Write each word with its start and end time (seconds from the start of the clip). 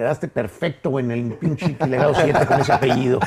Quedaste 0.00 0.28
perfecto 0.28 0.98
en 0.98 1.10
el 1.10 1.34
pinche 1.34 1.76
legado 1.86 2.14
7 2.14 2.46
con 2.46 2.58
ese 2.58 2.72
apellido. 2.72 3.20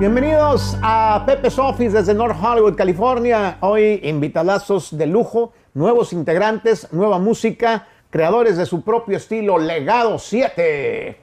Bienvenidos 0.00 0.76
a 0.82 1.22
Pepe's 1.24 1.60
Office 1.60 1.96
desde 1.96 2.12
North 2.12 2.36
Hollywood, 2.42 2.74
California. 2.74 3.58
Hoy 3.60 4.00
invitadazos 4.02 4.98
de 4.98 5.06
lujo, 5.06 5.52
nuevos 5.74 6.12
integrantes, 6.12 6.92
nueva 6.92 7.20
música, 7.20 7.86
creadores 8.10 8.56
de 8.56 8.66
su 8.66 8.82
propio 8.82 9.16
estilo, 9.16 9.58
Legado 9.58 10.18
7. 10.18 11.21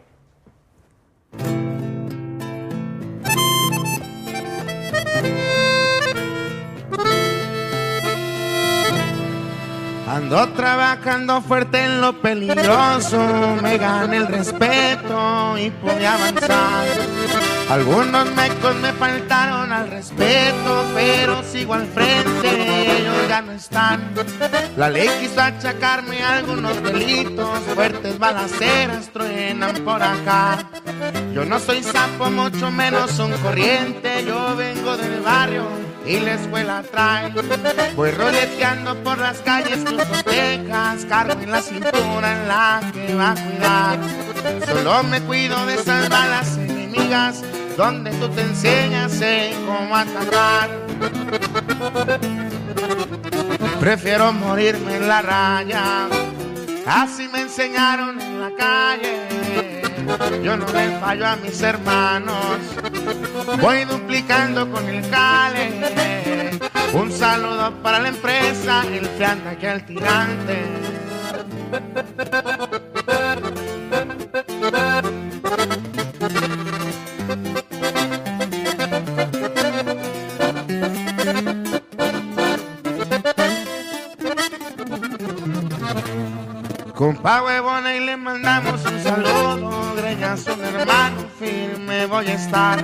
Ando 10.19 10.49
trabajando 10.49 11.41
fuerte 11.41 11.81
en 11.81 12.01
lo 12.01 12.11
peligroso, 12.11 13.55
me 13.63 13.77
gané 13.77 14.17
el 14.17 14.27
respeto 14.27 15.57
y 15.57 15.69
pude 15.71 16.05
avanzar. 16.05 16.87
Algunos 17.69 18.29
mecos 18.35 18.75
me 18.81 18.91
faltaron 18.91 19.71
al 19.71 19.89
respeto, 19.89 20.85
pero 20.93 21.41
sigo 21.41 21.73
al 21.73 21.87
frente, 21.87 22.99
ellos 22.99 23.29
ya 23.29 23.41
no 23.41 23.53
están. 23.53 24.13
La 24.75 24.89
ley 24.89 25.09
quiso 25.21 25.39
achacarme 25.39 26.21
algunos 26.21 26.83
delitos, 26.83 27.57
fuertes 27.73 28.19
balaceras 28.19 29.07
truenan 29.13 29.73
por 29.85 30.03
acá. 30.03 30.65
Yo 31.33 31.45
no 31.45 31.59
soy 31.59 31.81
sapo, 31.81 32.29
mucho 32.29 32.69
menos 32.69 33.17
un 33.19 33.31
corriente, 33.37 34.25
yo 34.25 34.53
vengo 34.57 34.97
del 34.97 35.21
barrio 35.21 35.88
y 36.09 36.19
la 36.19 36.33
escuela 36.33 36.83
trae. 36.91 37.31
Voy 37.95 38.09
roleteando 38.11 38.95
por 39.03 39.19
las 39.19 39.37
calles, 39.39 39.77
cruzo 39.85 40.23
Texas, 40.25 41.05
cargo 41.07 41.39
en 41.39 41.51
la 41.51 41.61
cintura 41.61 42.31
en 42.33 42.47
la 42.47 42.81
que 42.91 43.13
va 43.13 43.31
a 43.31 43.35
cuidar. 43.35 43.99
Solo 44.65 45.03
me 45.03 45.21
cuido 45.21 45.65
de 45.67 45.75
esas 45.75 46.09
balas 46.09 46.57
enemigas, 46.57 47.43
donde 47.77 48.09
tú 48.13 48.27
te 48.29 48.41
enseñas 48.41 49.21
en 49.21 49.53
cómo 49.67 49.95
atacar. 49.95 50.69
Prefiero 53.79 54.33
morirme 54.33 54.95
en 54.95 55.07
la 55.07 55.21
raya, 55.21 56.07
así 56.87 57.27
me 57.27 57.41
enseñaron 57.41 58.19
en 58.19 58.41
la 58.41 58.51
calle. 58.57 59.78
Yo 60.43 60.57
no 60.57 60.65
le 60.73 60.99
fallo 60.99 61.27
a 61.27 61.35
mis 61.35 61.61
hermanos, 61.61 62.57
voy 63.61 63.85
duplicando 63.85 64.69
con 64.71 64.87
el 64.89 65.07
cale. 65.09 66.59
Un 66.93 67.11
saludo 67.11 67.71
para 67.83 67.99
la 67.99 68.09
empresa, 68.09 68.83
el 68.91 69.07
que 69.09 69.25
anda 69.25 69.55
que 69.55 69.67
al 69.67 69.85
tirante. 69.85 70.65
Compa 87.29 87.43
huevona 87.43 87.95
y 87.95 87.99
le 87.99 88.17
mandamos 88.17 88.83
un 88.85 89.03
saludo, 89.03 89.93
greñas 89.95 90.47
un 90.47 90.65
hermano 90.65 91.17
firme 91.37 92.07
voy 92.07 92.25
a 92.25 92.33
estar. 92.33 92.81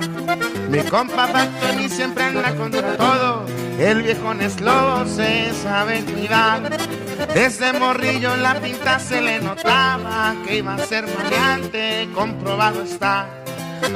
Mi 0.68 0.84
compa 0.84 1.26
Factory 1.26 1.88
siempre 1.88 2.22
anda 2.22 2.54
contra 2.54 2.96
todo, 2.96 3.44
el 3.76 4.04
viejo 4.04 4.32
es 4.34 4.54
se 5.10 5.52
sabe 5.52 6.04
cuidar. 6.04 6.78
Desde 7.34 7.72
morrillo 7.72 8.36
la 8.36 8.54
pinta 8.60 9.00
se 9.00 9.20
le 9.20 9.40
notaba 9.40 10.36
que 10.46 10.58
iba 10.58 10.74
a 10.74 10.78
ser 10.78 11.08
maleante, 11.08 12.08
comprobado 12.14 12.82
está. 12.84 13.26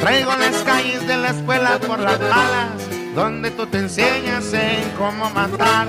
Traigo 0.00 0.34
las 0.34 0.56
calles 0.64 1.06
de 1.06 1.16
la 1.16 1.28
escuela 1.28 1.78
por 1.78 2.00
las 2.00 2.18
malas, 2.18 2.72
donde 3.20 3.50
tú 3.50 3.66
te 3.66 3.78
enseñas 3.78 4.50
en 4.54 4.90
cómo 4.96 5.28
matar. 5.30 5.86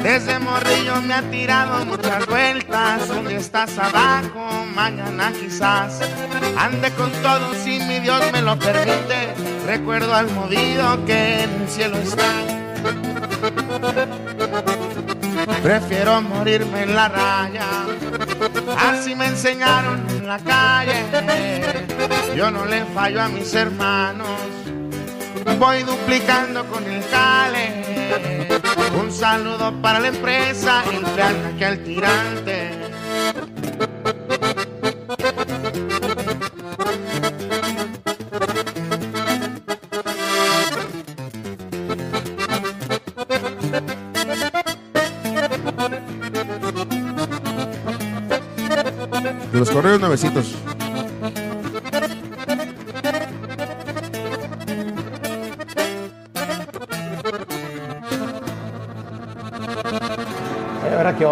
Desde 0.00 0.38
morrillo 0.38 1.02
me 1.02 1.14
ha 1.14 1.22
tirado 1.22 1.84
muchas 1.84 2.24
vueltas, 2.26 3.08
donde 3.08 3.36
estás 3.36 3.76
abajo, 3.78 4.48
mañana 4.72 5.32
quizás. 5.32 6.00
Ande 6.56 6.92
con 6.92 7.10
todo 7.20 7.52
si 7.54 7.80
mi 7.80 7.98
Dios 7.98 8.22
me 8.32 8.42
lo 8.42 8.56
permite, 8.58 9.34
recuerdo 9.66 10.14
al 10.14 10.30
movido 10.30 11.04
que 11.04 11.42
en 11.42 11.62
el 11.62 11.68
cielo 11.68 11.96
está. 11.96 12.30
Prefiero 15.62 16.22
morirme 16.22 16.82
en 16.82 16.94
la 16.94 17.08
raya, 17.08 17.66
así 18.78 19.16
me 19.16 19.26
enseñaron 19.26 20.06
en 20.10 20.28
la 20.28 20.38
calle. 20.38 21.04
Yo 22.36 22.50
no 22.52 22.66
le 22.66 22.84
fallo 22.86 23.20
a 23.22 23.28
mis 23.28 23.52
hermanos, 23.52 24.28
voy 25.58 25.82
duplicando 25.82 26.64
con 26.66 26.84
el 26.84 27.02
cale. 27.08 28.48
Un 28.98 29.12
saludo 29.12 29.72
para 29.80 30.00
la 30.00 30.08
empresa, 30.08 30.82
el 30.92 31.02
plan 31.12 31.56
que 31.58 31.64
al 31.64 31.82
tirante. 31.82 32.70
Los 49.52 49.70
correos 49.70 50.00
nuevecitos. 50.00 50.56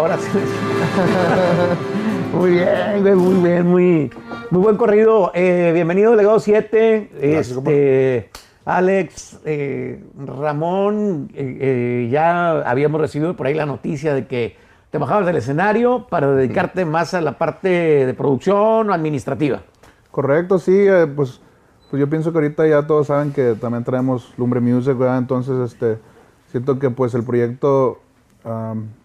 Horas. 0.01 0.21
muy 2.33 2.51
bien, 2.51 3.01
güey, 3.01 3.15
muy 3.15 3.49
bien, 3.49 3.67
muy, 3.67 4.11
muy 4.49 4.61
buen 4.61 4.75
corrido. 4.75 5.31
Eh, 5.35 5.71
bienvenido, 5.73 6.15
Legado 6.15 6.39
7. 6.39 7.11
Gracias, 7.13 7.51
este, 7.51 8.31
Alex, 8.65 9.39
eh, 9.45 10.03
Ramón, 10.17 11.29
eh, 11.35 12.09
ya 12.11 12.61
habíamos 12.61 12.99
recibido 12.99 13.35
por 13.35 13.45
ahí 13.45 13.53
la 13.53 13.67
noticia 13.67 14.15
de 14.15 14.25
que 14.25 14.57
te 14.89 14.97
bajabas 14.97 15.27
del 15.27 15.35
escenario 15.35 16.07
para 16.09 16.31
dedicarte 16.31 16.83
más 16.83 17.13
a 17.13 17.21
la 17.21 17.37
parte 17.37 17.69
de 17.69 18.13
producción 18.15 18.89
o 18.89 18.93
administrativa. 18.93 19.61
Correcto, 20.09 20.57
sí, 20.57 20.87
pues, 21.15 21.41
pues 21.91 21.99
yo 21.99 22.09
pienso 22.09 22.31
que 22.31 22.39
ahorita 22.39 22.67
ya 22.67 22.87
todos 22.87 23.07
saben 23.07 23.33
que 23.33 23.53
también 23.53 23.83
traemos 23.83 24.33
Lumbre 24.37 24.61
Music, 24.61 24.97
¿verdad? 24.97 25.19
Entonces, 25.19 25.71
este, 25.71 25.99
siento 26.51 26.79
que 26.79 26.89
pues 26.89 27.13
el 27.13 27.23
proyecto, 27.23 27.99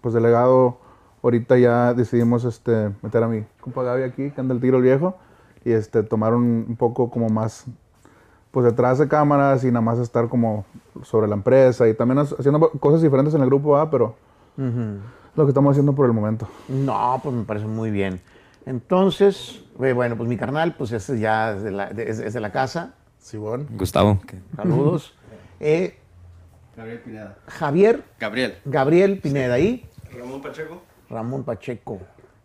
pues 0.01 0.13
delegado, 0.13 0.79
ahorita 1.27 1.57
ya 1.57 1.93
decidimos 1.93 2.43
este, 2.45 2.91
meter 3.01 3.23
a 3.23 3.27
mi 3.27 3.43
compa 3.61 3.83
Gaby 3.83 4.03
aquí, 4.03 4.31
que 4.31 4.41
anda 4.41 4.53
el 4.53 4.61
tiro 4.61 4.77
el 4.77 4.83
viejo, 4.83 5.17
y 5.65 5.71
este, 5.71 6.03
tomar 6.03 6.33
un, 6.33 6.65
un 6.69 6.75
poco 6.77 7.09
como 7.09 7.27
más, 7.29 7.65
pues 8.51 8.65
detrás 8.65 8.97
de 8.99 9.07
cámaras 9.07 9.63
y 9.63 9.67
nada 9.67 9.81
más 9.81 9.99
estar 9.99 10.29
como 10.29 10.65
sobre 11.03 11.27
la 11.27 11.35
empresa 11.35 11.87
y 11.87 11.93
también 11.93 12.19
ha- 12.19 12.21
haciendo 12.21 12.69
cosas 12.79 13.01
diferentes 13.01 13.33
en 13.33 13.41
el 13.41 13.47
grupo, 13.47 13.73
¿verdad? 13.73 13.89
Pero 13.91 14.15
lo 15.35 15.45
que 15.45 15.49
estamos 15.49 15.71
haciendo 15.71 15.93
por 15.93 16.05
el 16.05 16.13
momento. 16.13 16.47
No, 16.69 17.19
pues 17.21 17.35
me 17.35 17.43
parece 17.43 17.67
muy 17.67 17.91
bien. 17.91 18.21
Entonces, 18.65 19.61
eh, 19.81 19.93
bueno, 19.93 20.15
pues 20.17 20.27
mi 20.29 20.37
carnal, 20.37 20.75
pues 20.77 20.91
ese 20.91 21.19
ya 21.19 21.51
es 21.53 21.63
de 21.63 21.71
la, 21.71 21.89
de- 21.91 22.09
es- 22.09 22.19
es 22.19 22.33
de 22.33 22.39
la 22.39 22.51
casa. 22.51 22.93
Simón. 23.19 23.67
Gustavo. 23.71 24.19
Saludos. 24.55 25.13
Eh, 25.59 25.97
Gabriel 26.75 26.99
Pineda. 26.99 27.37
Javier 27.47 28.03
Gabriel. 28.19 28.53
Gabriel 28.65 29.19
Pineda 29.19 29.55
ahí. 29.55 29.89
Ramón 30.15 30.39
Pacheco. 30.39 30.83
Ramón 31.09 31.43
Pacheco. 31.43 31.99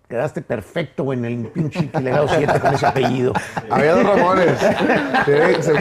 Quedaste 0.09 0.43
perfecto 0.43 1.13
en 1.15 1.25
el 1.25 1.47
pinche 1.47 1.89
legado 1.99 2.29
7 2.29 2.61
con 2.61 2.75
ese 2.75 2.87
apellido. 2.87 3.33
Había 3.71 3.95
dos 3.95 4.05
Ramones. 4.05 4.61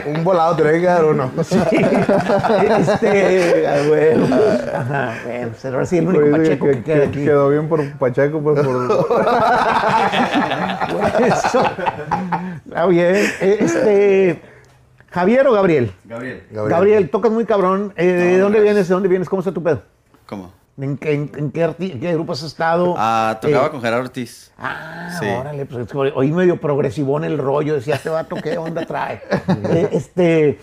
Un 0.06 0.24
volado, 0.24 0.56
tiene 0.56 0.72
que 0.72 0.80
quedar 0.80 1.04
uno. 1.04 1.30
Este, 1.38 1.58
ah, 3.68 3.82
bueno. 3.90 4.26
Ajá, 4.74 5.16
bueno, 5.26 5.50
pues 5.50 5.66
ahora 5.66 5.86
sí 5.86 5.98
el 5.98 6.08
único 6.08 6.30
Pues, 6.30 6.48
Pacheco 6.48 6.66
que, 6.68 6.82
queda 6.82 7.04
aquí. 7.08 7.26
Quedó 7.26 7.50
bien 7.50 7.68
por 7.68 7.92
Pacheco, 7.98 8.42
pues 8.42 8.66
por... 8.66 8.86
Eso. 11.28 11.64
Está 12.68 12.86
bien. 12.86 13.16
Este, 13.42 14.42
Javier 15.10 15.46
o 15.48 15.52
Gabriel? 15.52 15.92
Gabriel. 16.06 16.44
Gabriel, 16.52 17.10
tocas 17.10 17.34
muy 17.34 17.44
cabrón. 17.44 17.92
Eh, 17.98 18.06
¿De 18.06 18.40
dónde 18.40 18.62
vienes? 18.62 18.88
¿De 18.88 18.94
dónde 18.94 19.10
vienes? 19.10 19.28
¿Cómo 19.28 19.42
está 19.42 19.52
tu 19.52 19.62
pedo? 19.62 19.82
¿Cómo? 20.26 20.61
¿En 20.78 20.98
qué, 20.98 21.14
en- 21.14 21.32
en 21.36 21.52
qué 21.52 21.66
arti- 21.68 21.92
en 21.92 22.00
qué 22.00 22.14
grupo 22.14 22.32
has 22.34 22.44
estado? 22.44 22.96
Ah, 22.98 23.38
tocaba 23.42 23.68
Eh, 23.68 23.72
con 23.72 23.82
Gerardo 23.82 24.04
Ortiz. 24.06 24.52
Ah, 24.58 25.10
Sí. 25.20 25.28
órale, 25.28 25.66
pues 25.66 25.86
es 25.86 25.92
que 25.92 25.98
oí 25.98 26.32
medio 26.32 26.60
progresivón 26.60 27.24
el 27.24 27.38
rollo, 27.38 27.76
decía, 27.76 27.96
este 27.96 28.10
vato, 28.10 28.36
¿qué 28.42 28.58
onda 28.58 28.86
trae? 28.86 29.22
Eh, 29.86 29.90
este, 29.92 30.60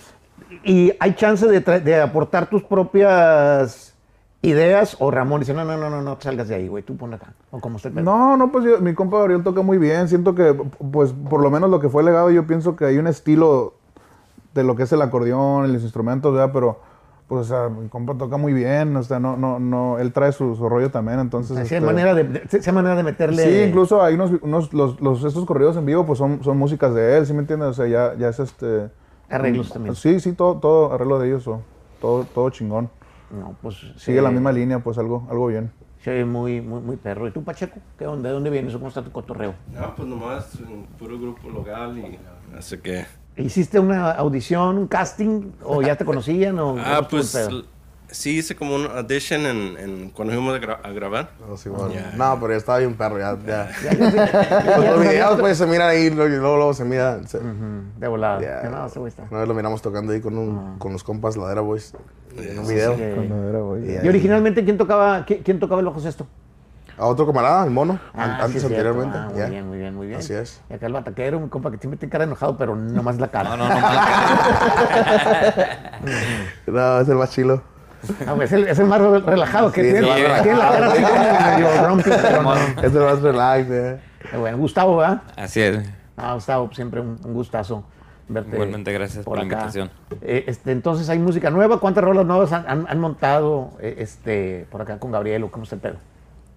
y 0.64 0.92
hay 0.98 1.14
chance 1.14 1.46
de, 1.46 2.00
aportar 2.00 2.48
tus 2.48 2.62
propias 2.64 3.94
ideas 4.40 4.96
o 5.00 5.10
Ramón 5.10 5.40
dice, 5.40 5.52
no, 5.52 5.64
no, 5.64 5.76
no, 5.76 5.90
no, 5.90 6.00
no 6.00 6.16
salgas 6.20 6.48
de 6.48 6.54
ahí, 6.54 6.68
güey, 6.68 6.82
tú 6.82 6.96
pon 6.96 7.12
acá. 7.14 7.34
O 7.50 7.60
como 7.60 7.76
usted 7.76 7.92
No, 7.92 8.36
no, 8.36 8.50
pues 8.50 8.64
yo- 8.64 8.78
mi 8.80 8.94
compa 8.94 9.18
Gabriel 9.18 9.42
toca 9.42 9.62
muy 9.62 9.78
bien. 9.78 10.08
Siento 10.08 10.34
que, 10.34 10.54
pues, 10.90 11.12
por 11.12 11.42
lo 11.42 11.50
menos 11.50 11.68
lo 11.70 11.80
que 11.80 11.88
fue 11.88 12.02
legado, 12.02 12.30
yo 12.30 12.46
pienso 12.46 12.76
que 12.76 12.84
hay 12.86 12.98
un 12.98 13.06
estilo 13.08 13.74
de 14.54 14.64
lo 14.64 14.74
que 14.76 14.84
es 14.84 14.92
el 14.92 15.02
acordeón 15.02 15.68
y 15.68 15.72
los 15.72 15.82
instrumentos, 15.82 16.32
¿verdad? 16.32 16.50
Pero, 16.52 16.80
pues, 17.28 17.42
o 17.42 17.44
sea, 17.44 17.68
mi 17.68 17.88
compa 17.88 18.14
toca 18.16 18.36
muy 18.36 18.52
bien. 18.52 18.96
O 18.96 19.02
sea, 19.02 19.20
no, 19.20 19.36
no, 19.36 19.58
no, 19.60 19.98
él 19.98 20.12
trae 20.12 20.32
su, 20.32 20.56
su 20.56 20.68
rollo 20.68 20.90
también, 20.90 21.20
entonces. 21.20 21.54
Sí, 21.56 21.74
hay 21.74 21.78
este, 21.78 21.80
manera 21.80 22.14
de, 22.14 22.24
de- 22.24 22.62
hay 22.66 22.72
manera 22.72 22.96
de 22.96 23.02
meterle. 23.02 23.42
Sí, 23.44 23.68
incluso 23.68 24.02
hay 24.02 24.14
unos, 24.14 24.32
unos 24.42 24.72
los, 24.72 25.00
los- 25.00 25.22
estos 25.24 25.44
corridos 25.44 25.76
en 25.76 25.86
vivo, 25.86 26.04
pues 26.06 26.18
son, 26.18 26.42
son 26.42 26.56
músicas 26.58 26.94
de 26.94 27.18
él, 27.18 27.26
¿sí 27.26 27.32
me 27.34 27.40
entiendes? 27.40 27.68
O 27.68 27.74
sea, 27.74 27.86
ya, 27.86 28.14
ya 28.18 28.28
es 28.28 28.40
este... 28.40 28.88
Arreglos 29.28 29.70
también. 29.72 29.94
Sí, 29.94 30.20
sí, 30.20 30.32
todo, 30.32 30.56
todo 30.58 30.92
arreglo 30.92 31.18
de 31.18 31.28
ellos, 31.28 31.46
o 31.46 31.60
todo, 32.00 32.24
todo 32.24 32.48
chingón. 32.50 32.88
No, 33.30 33.54
pues. 33.60 33.76
Sigue 33.96 34.18
sí, 34.18 34.22
la 34.22 34.30
misma 34.30 34.50
línea, 34.52 34.78
pues 34.78 34.96
algo, 34.96 35.26
algo 35.30 35.48
bien. 35.48 35.70
Se 36.02 36.10
ve 36.12 36.24
muy, 36.24 36.62
muy, 36.62 36.80
muy 36.80 36.96
perro. 36.96 37.28
¿Y 37.28 37.30
tú, 37.32 37.42
Pacheco? 37.44 37.78
¿Qué 37.98 38.06
onda? 38.06 38.28
¿De 38.30 38.34
dónde 38.34 38.48
vienes? 38.48 38.72
¿Cómo 38.72 38.88
está 38.88 39.02
tu 39.02 39.10
cotorreo? 39.12 39.54
No, 39.74 39.94
pues 39.94 40.08
nomás 40.08 40.54
un 40.60 40.86
puro 40.98 41.18
grupo 41.18 41.50
local 41.50 41.98
y 41.98 42.18
así 42.56 42.78
que... 42.78 43.04
¿Hiciste 43.38 43.78
una 43.78 44.10
audición, 44.12 44.78
un 44.78 44.86
casting? 44.88 45.52
¿O 45.64 45.80
ya 45.82 45.96
te 45.96 46.04
conocían? 46.04 46.58
O, 46.58 46.76
Ah, 46.84 47.06
pues 47.08 47.36
sí 48.10 48.38
hice 48.38 48.56
como 48.56 48.74
un 48.74 48.86
audition 48.86 49.42
en, 49.46 49.76
en- 49.78 50.10
cuando 50.10 50.32
fuimos 50.34 50.54
a, 50.56 50.60
gra- 50.60 50.78
a 50.82 50.90
grabar. 50.92 51.30
No, 51.46 51.56
sí, 51.56 51.68
bueno. 51.68 51.92
Ya. 51.92 52.12
No, 52.16 52.38
pero 52.40 52.52
ya 52.54 52.56
estaba 52.56 52.78
bien 52.78 52.94
perro, 52.94 53.18
ya. 53.18 53.36
ya. 53.46 53.70
Ya, 53.84 53.92
ya, 53.98 54.10
ya, 54.10 54.48
ya, 54.64 54.76
Pues 54.76 54.90
los 54.90 55.00
videos 55.00 55.40
pues 55.40 55.58
se 55.58 55.66
miran 55.66 55.88
ahí, 55.90 56.08
luego, 56.10 56.56
luego, 56.56 56.74
se 56.74 56.84
mira. 56.84 57.20
se- 57.26 57.36
Ujú, 57.38 57.82
De 57.98 58.08
volada. 58.08 58.40
ya. 58.40 58.62
Ya, 58.62 58.70
no, 58.70 58.88
güey 58.88 59.08
está. 59.08 59.24
Una 59.30 59.40
vez 59.40 59.48
lo 59.48 59.54
miramos 59.54 59.82
tocando 59.82 60.12
ahí 60.12 60.20
con, 60.20 60.36
un, 60.38 60.78
con 60.78 60.92
los 60.92 61.04
compas 61.04 61.36
Ladera 61.36 61.60
Boys 61.60 61.92
en 62.36 62.58
un 62.58 62.66
video. 62.66 62.96
sí. 62.96 63.02
Cuando 63.14 63.48
era, 63.48 63.58
güey. 63.60 63.90
Y 64.02 64.04
¿Y 64.04 64.08
originalmente 64.08 64.64
quién 64.64 64.78
tocaba, 64.78 65.24
quién, 65.26 65.42
quién 65.42 65.60
tocaba 65.60 65.80
el 65.80 65.86
bajo 65.86 66.00
sexto? 66.00 66.26
A 66.98 67.06
otro 67.06 67.26
camarada, 67.26 67.64
el 67.64 67.70
mono, 67.70 67.98
Ah, 68.14 68.24
an- 68.24 68.30
sí, 68.30 68.36
antes 68.42 68.62
es 68.64 68.68
cierto. 68.68 68.88
anteriormente. 68.88 69.18
Ah, 69.18 69.28
muy 69.32 69.50
bien, 69.50 69.68
muy 69.68 69.78
bien, 69.78 69.94
muy 69.94 70.06
bien. 70.08 70.18
Así 70.18 70.32
es. 70.34 70.60
Y 70.68 70.74
acá 70.74 70.86
el 70.86 70.92
bataquero, 70.92 71.38
un 71.38 71.48
compa 71.48 71.70
que 71.70 71.78
siempre 71.78 71.98
tiene 71.98 72.10
cara 72.10 72.24
enojado, 72.24 72.56
pero 72.56 72.74
nomás 72.74 73.18
la 73.18 73.28
cara. 73.28 73.50
No, 73.50 73.56
no, 73.56 73.68
no. 73.68 73.74
No, 76.66 77.00
es 77.00 77.08
el 77.08 77.16
más 77.16 77.30
chilo. 77.30 77.62
Ah, 78.26 78.36
es, 78.42 78.52
el, 78.52 78.68
es 78.68 78.78
el 78.78 78.86
más 78.86 79.00
re- 79.00 79.20
relajado 79.20 79.72
que 79.72 79.82
Sí, 79.82 79.90
tiene. 79.90 80.08
es 80.10 80.16
el 80.24 80.28
más 80.30 80.42
Tiene 80.42 80.58
la 80.58 80.70
cara 80.70 80.86
así 80.92 81.02
como 81.02 81.56
medio 81.56 81.86
rompe, 81.88 82.10
pero 82.22 82.42
no. 82.42 82.54
Es 82.54 82.94
el 82.94 83.00
más 83.00 83.22
relax, 83.22 83.70
eh. 83.70 84.00
Bueno, 84.38 84.58
Gustavo, 84.58 84.96
¿verdad? 84.98 85.22
Así 85.36 85.60
es. 85.60 85.88
Ah, 86.16 86.34
Gustavo, 86.34 86.70
siempre 86.72 87.00
un, 87.00 87.18
un 87.24 87.34
gustazo 87.34 87.84
verte. 88.28 88.54
Igualmente, 88.54 88.92
gracias 88.92 89.24
por 89.24 89.38
la 89.38 89.44
acá. 89.44 89.52
invitación. 89.54 89.90
Eh, 90.22 90.44
este, 90.46 90.72
entonces, 90.72 91.08
¿hay 91.08 91.18
música 91.18 91.50
nueva? 91.50 91.80
¿Cuántas 91.80 92.04
rolas 92.04 92.26
nuevas 92.26 92.52
han, 92.52 92.64
han- 92.68 92.86
han 92.88 93.00
montado 93.00 93.70
eh, 93.80 93.96
este, 93.98 94.66
por 94.70 94.82
acá 94.82 94.98
con 94.98 95.10
Gabriel 95.10 95.42
o 95.44 95.50
cómo 95.50 95.64
está 95.64 95.76
el 95.76 95.80
pedo? 95.82 95.96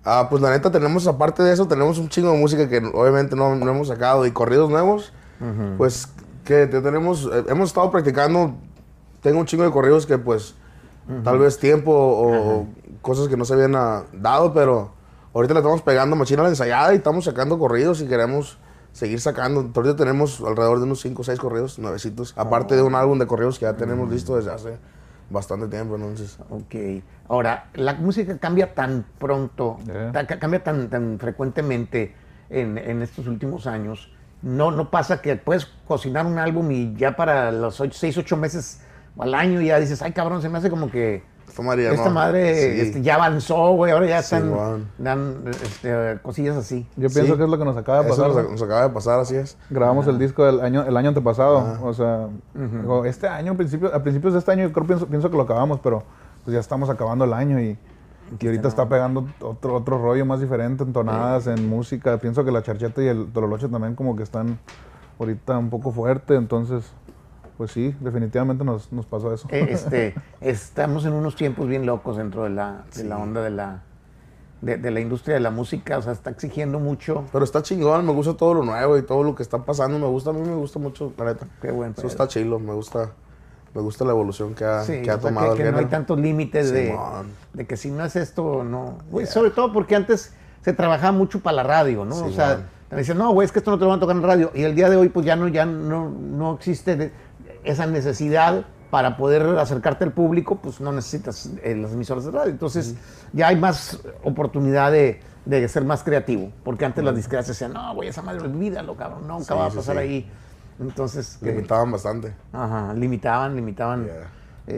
Ah, 0.03 0.27
pues 0.29 0.41
la 0.41 0.49
neta 0.49 0.71
tenemos, 0.71 1.05
aparte 1.07 1.43
de 1.43 1.53
eso, 1.53 1.67
tenemos 1.67 1.97
un 1.99 2.09
chingo 2.09 2.31
de 2.31 2.37
música 2.39 2.67
que 2.67 2.77
obviamente 2.93 3.35
no, 3.35 3.55
no 3.55 3.69
hemos 3.69 3.87
sacado 3.89 4.25
y 4.25 4.31
corridos 4.31 4.69
nuevos. 4.69 5.13
Pues 5.77 6.07
que 6.43 6.67
te- 6.67 6.81
tenemos, 6.81 7.29
eh, 7.31 7.43
hemos 7.49 7.69
estado 7.69 7.89
practicando, 7.91 8.55
tengo 9.21 9.39
un 9.39 9.45
chingo 9.45 9.63
de 9.63 9.71
corridos 9.71 10.05
que 10.05 10.17
pues 10.17 10.55
tal 11.23 11.39
vez 11.39 11.57
tiempo 11.59 11.91
o 11.93 12.67
cosas 13.01 13.27
que 13.27 13.35
no 13.37 13.43
se 13.45 13.53
habían 13.53 13.75
ah, 13.75 14.03
dado, 14.13 14.53
pero 14.53 14.91
ahorita 15.33 15.53
le 15.53 15.59
estamos 15.59 15.81
pegando 15.81 16.15
machina 16.15 16.41
a 16.41 16.43
la 16.45 16.49
ensayada 16.49 16.93
y 16.93 16.97
estamos 16.97 17.25
sacando 17.25 17.57
corridos 17.59 18.01
y 18.01 18.07
queremos 18.07 18.57
seguir 18.93 19.19
sacando. 19.21 19.69
Ahorita 19.75 19.95
tenemos 19.95 20.41
alrededor 20.41 20.77
de 20.79 20.85
unos 20.85 21.01
5 21.01 21.21
o 21.21 21.25
6 21.25 21.39
corridos 21.39 21.79
nuevecitos, 21.79 22.33
aparte 22.37 22.75
de 22.75 22.81
un 22.81 22.95
álbum 22.95 23.17
de 23.19 23.27
corridos 23.27 23.57
que 23.59 23.65
ya 23.65 23.73
tenemos 23.75 24.09
listo 24.09 24.35
desde 24.35 24.51
hace 24.51 24.77
bastante 25.31 25.67
tiempo, 25.67 25.95
entonces. 25.95 26.37
Ok. 26.49 26.75
Ahora, 27.27 27.69
la 27.73 27.93
música 27.95 28.37
cambia 28.37 28.73
tan 28.73 29.05
pronto, 29.19 29.77
Yeah. 29.85 30.11
ta- 30.11 30.39
cambia 30.39 30.63
tan, 30.63 30.89
tan 30.89 31.17
frecuentemente 31.19 32.13
en, 32.49 32.77
en 32.77 33.01
estos 33.01 33.27
últimos 33.27 33.67
años. 33.67 34.11
No, 34.41 34.71
no 34.71 34.89
pasa 34.89 35.21
que 35.21 35.35
puedes 35.35 35.65
cocinar 35.87 36.25
un 36.25 36.37
álbum 36.39 36.69
y 36.71 36.95
ya 36.95 37.15
para 37.15 37.51
los 37.51 37.75
6, 37.91 38.17
8 38.17 38.37
meses 38.37 38.81
al 39.19 39.33
año 39.35 39.61
ya 39.61 39.79
dices, 39.79 40.01
ay 40.01 40.11
cabrón, 40.13 40.41
se 40.41 40.49
me 40.49 40.57
hace 40.57 40.69
como 40.69 40.89
que 40.89 41.23
Esta 41.51 41.61
María, 41.63 41.91
esta 41.91 42.05
no. 42.07 42.11
madre 42.15 42.55
Sí. 42.55 42.81
este, 42.81 43.01
ya 43.01 43.15
avanzó, 43.15 43.71
güey, 43.73 43.91
ahora 43.91 44.07
ya 44.07 44.19
están 44.19 44.51
dan 44.97 45.43
este, 45.63 46.17
cosillas 46.23 46.55
así. 46.57 46.87
Yo 46.95 47.09
pienso 47.09 47.33
Sí. 47.33 47.37
que 47.37 47.43
es 47.43 47.49
lo 47.49 47.57
que 47.57 47.65
nos 47.65 47.75
acaba 47.77 48.01
de 48.03 48.09
Eso 48.09 48.21
pasar. 48.21 48.35
nos, 48.35 48.43
¿no? 48.45 48.51
nos 48.51 48.61
acaba 48.61 48.81
de 48.83 48.89
pasar, 48.89 49.19
así 49.19 49.35
es. 49.35 49.57
Grabamos 49.69 50.07
el 50.07 50.17
disco 50.17 50.47
el 50.47 50.61
año, 50.61 50.83
el 50.83 50.95
año 50.95 51.09
antepasado. 51.09 51.77
O 51.83 51.93
sea, 51.93 52.27
este 53.05 53.27
año, 53.27 53.55
principio, 53.55 53.93
a 53.93 54.01
principios 54.01 54.33
de 54.33 54.39
este 54.39 54.51
año, 54.51 54.63
yo 54.67 54.71
creo, 54.73 54.87
pienso, 54.87 55.07
pienso 55.07 55.29
que 55.29 55.37
lo 55.37 55.43
acabamos, 55.43 55.79
pero 55.83 56.03
pues 56.45 56.53
ya 56.53 56.59
estamos 56.59 56.89
acabando 56.89 57.25
el 57.25 57.33
año 57.33 57.59
y, 57.59 57.77
y 58.39 58.45
ahorita 58.45 58.67
está 58.69 58.87
pegando 58.87 59.27
otro, 59.41 59.75
otro 59.75 59.97
rollo 59.97 60.25
más 60.25 60.39
diferente 60.39 60.83
en 60.83 60.93
tonadas, 60.93 61.47
en 61.47 61.67
música. 61.67 62.17
Pienso 62.17 62.45
que 62.45 62.51
la 62.51 62.63
charcheta 62.63 63.03
y 63.03 63.07
el 63.07 63.27
tololoche 63.33 63.67
también 63.67 63.93
como 63.95 64.15
que 64.15 64.23
están 64.23 64.57
ahorita 65.19 65.57
un 65.57 65.69
poco 65.69 65.91
fuerte, 65.91 66.35
entonces, 66.35 66.91
pues 67.61 67.73
sí, 67.73 67.95
definitivamente 67.99 68.63
nos, 68.65 68.91
nos 68.91 69.05
pasó 69.05 69.31
eso. 69.31 69.47
Eh, 69.51 69.67
este, 69.69 70.15
estamos 70.41 71.05
en 71.05 71.13
unos 71.13 71.35
tiempos 71.35 71.67
bien 71.67 71.85
locos 71.85 72.17
dentro 72.17 72.43
de 72.43 72.49
la, 72.49 72.85
de 72.95 73.03
la 73.03 73.19
onda 73.19 73.43
de 73.43 73.51
la, 73.51 73.83
de, 74.61 74.77
de 74.77 74.89
la 74.89 74.99
industria 74.99 75.35
de 75.35 75.41
la 75.41 75.51
música, 75.51 75.99
o 75.99 76.01
sea, 76.01 76.11
está 76.11 76.31
exigiendo 76.31 76.79
mucho. 76.79 77.23
Pero 77.31 77.45
está 77.45 77.61
chingón, 77.61 78.03
me 78.03 78.13
gusta 78.13 78.33
todo 78.35 78.55
lo 78.55 78.63
nuevo 78.63 78.97
y 78.97 79.03
todo 79.03 79.21
lo 79.21 79.35
que 79.35 79.43
está 79.43 79.59
pasando. 79.59 79.99
Me 79.99 80.07
gusta, 80.07 80.31
a 80.31 80.33
mí 80.33 80.41
me 80.41 80.55
gusta 80.55 80.79
mucho, 80.79 81.13
la 81.19 81.25
neta. 81.25 81.45
Qué 81.61 81.69
buen 81.69 81.93
Eso 81.95 82.07
está 82.07 82.27
chilo, 82.27 82.57
me 82.57 82.73
gusta, 82.73 83.11
me 83.75 83.81
gusta 83.83 84.05
la 84.05 84.09
evolución 84.13 84.55
que 84.55 84.65
ha, 84.65 84.81
Sí, 84.83 85.03
que 85.03 85.11
ha 85.11 85.19
tomado 85.19 85.53
que, 85.53 85.61
el 85.61 85.67
que 85.67 85.71
no 85.71 85.77
hay 85.77 85.85
tantos 85.85 86.19
límites 86.19 86.71
de, 86.71 86.97
de 87.53 87.67
que 87.67 87.77
si 87.77 87.91
no 87.91 88.03
es 88.03 88.15
esto, 88.15 88.63
no. 88.63 88.97
Güey, 89.11 89.27
Sobre 89.27 89.51
todo 89.51 89.71
porque 89.71 89.95
antes 89.95 90.33
se 90.63 90.73
trabajaba 90.73 91.11
mucho 91.11 91.41
para 91.41 91.57
la 91.57 91.63
radio, 91.63 92.05
¿no? 92.05 92.15
o 92.25 92.31
sea, 92.31 92.67
te 92.89 92.97
dicen, 92.97 93.17
no, 93.17 93.31
güey, 93.31 93.45
es 93.45 93.53
que 93.53 93.59
esto 93.59 93.71
no 93.71 93.77
te 93.77 93.85
lo 93.85 93.89
van 93.91 93.97
a 93.97 94.01
tocar 94.01 94.17
en 94.17 94.21
radio. 94.23 94.51
Y 94.53 94.63
el 94.63 94.75
día 94.75 94.89
de 94.89 94.97
hoy, 94.97 95.07
pues 95.07 95.25
ya 95.25 95.37
no, 95.37 95.47
ya 95.47 95.65
no, 95.65 96.09
no 96.09 96.55
existe 96.55 96.97
de- 96.97 97.13
esa 97.63 97.85
necesidad 97.85 98.65
para 98.89 99.15
poder 99.15 99.43
acercarte 99.57 100.03
al 100.03 100.11
público, 100.11 100.57
pues 100.61 100.81
no 100.81 100.91
necesitas 100.91 101.49
eh, 101.63 101.75
las 101.75 101.93
emisoras 101.93 102.25
de 102.25 102.31
radio. 102.31 102.51
Entonces, 102.51 102.95
ya 103.31 103.47
hay 103.47 103.55
más 103.55 103.99
oportunidad 104.23 104.91
de, 104.91 105.21
de 105.45 105.67
ser 105.69 105.85
más 105.85 106.03
creativo. 106.03 106.51
Porque 106.63 106.83
antes 106.85 107.03
las 107.03 107.15
disqueras 107.15 107.47
decían, 107.47 107.71
no, 107.73 107.95
güey, 107.95 108.09
esa 108.09 108.21
madre 108.21 108.41
olvídalo, 108.41 108.95
cabrón, 108.97 109.27
nunca 109.27 109.53
Sí, 109.53 109.59
va 109.59 109.65
a 109.67 109.69
pasar 109.69 109.95
sí. 109.95 110.01
ahí. 110.01 110.31
Entonces, 110.79 111.37
Limitaban 111.41 111.91
bastante. 111.91 112.33
Ajá, 112.51 112.93
limitaban, 112.93 113.55
limitaban 113.55 114.05
Yeah. 114.05 114.29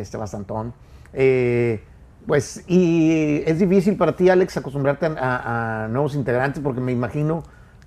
este 0.01 0.17
bastantón. 0.17 0.73
Eh, 1.13 1.83
pues, 2.27 2.63
y 2.67 3.41
es 3.45 3.57
difícil 3.59 3.97
para 3.97 4.15
ti, 4.15 4.29
Alex, 4.29 4.57
acostumbrarte 4.57 5.07
a 5.07 5.87
nuevos 5.89 6.13
integrantes, 6.15 6.61
porque 6.63 6.81
me 6.81 6.91
imagino 6.91 7.43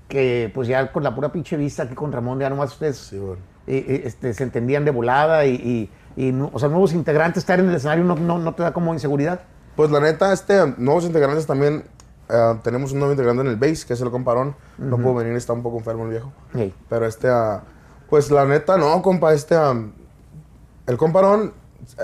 que, 0.08 0.50
pues 0.54 0.66
ya 0.68 0.90
con 0.92 1.02
la 1.02 1.14
pura 1.14 1.30
pinche 1.32 1.56
vista 1.56 1.84
aquí 1.84 1.94
con 1.94 2.10
Ramón, 2.12 2.38
ya 2.40 2.48
nomás 2.50 2.72
ustedes 2.72 2.96
Sí, 2.98 3.18
bueno. 3.18 3.42
Este, 3.66 4.32
se 4.34 4.42
entendían 4.44 4.84
de 4.84 4.90
volada 4.90 5.44
y, 5.46 5.54
y- 5.54 5.90
y 6.28 6.32
no- 6.32 6.50
o 6.52 6.58
sea, 6.58 6.68
nuevos 6.68 6.92
integrantes, 6.92 7.42
estar 7.42 7.58
en 7.60 7.68
el 7.68 7.74
escenario 7.74 8.04
no, 8.04 8.14
no, 8.16 8.38
no 8.38 8.54
te 8.54 8.62
da 8.62 8.72
como 8.72 8.92
inseguridad. 8.94 9.40
Pues 9.76 9.90
la 9.90 10.00
neta, 10.00 10.32
este, 10.32 10.74
nuevos 10.78 11.04
integrantes 11.04 11.46
también. 11.46 11.84
eh, 12.28 12.58
tenemos 12.64 12.90
un 12.92 12.98
nuevo 12.98 13.12
integrante 13.12 13.42
en 13.42 13.48
el 13.48 13.56
bass, 13.56 13.84
que 13.84 13.92
es 13.92 14.00
el 14.00 14.10
comparón. 14.10 14.56
No 14.78 14.96
puedo 14.98 15.14
venir, 15.14 15.34
está 15.36 15.52
un 15.52 15.62
poco 15.62 15.78
enfermo 15.78 16.04
el 16.04 16.10
viejo. 16.10 16.32
Hey. 16.54 16.74
Pero 16.88 17.06
este, 17.06 17.28
ah, 17.28 17.62
pues 18.08 18.30
la 18.32 18.44
neta, 18.46 18.76
no, 18.78 19.00
compa, 19.02 19.32
este, 19.32 19.54
ah, 19.54 19.74
el 20.86 20.96
comparón 20.96 21.52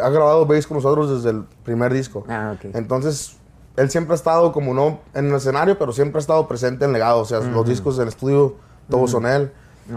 ha 0.01 0.09
grabado 0.11 0.47
bass 0.47 0.67
con 0.67 0.77
nosotros 0.77 1.11
desde 1.11 1.31
el 1.37 1.45
primer 1.65 1.93
disco. 1.93 2.25
Ah, 2.29 2.55
ok. 2.57 2.75
Entonces, 2.75 3.37
él 3.77 3.91
siempre 3.91 4.13
ha 4.13 4.17
estado 4.17 4.53
como 4.53 4.75
no 4.75 5.01
en 5.15 5.29
el 5.31 5.35
escenario, 5.35 5.79
pero 5.79 5.93
siempre 5.93 6.19
ha 6.19 6.21
estado 6.21 6.47
presente 6.47 6.85
en 6.85 6.93
legado. 6.93 7.21
O 7.21 7.25
sea, 7.25 7.41
los 7.41 7.67
discos 7.67 7.97
del 7.97 8.09
estudio, 8.09 8.57
todos 8.91 9.11
son 9.11 9.27
él. 9.27 9.51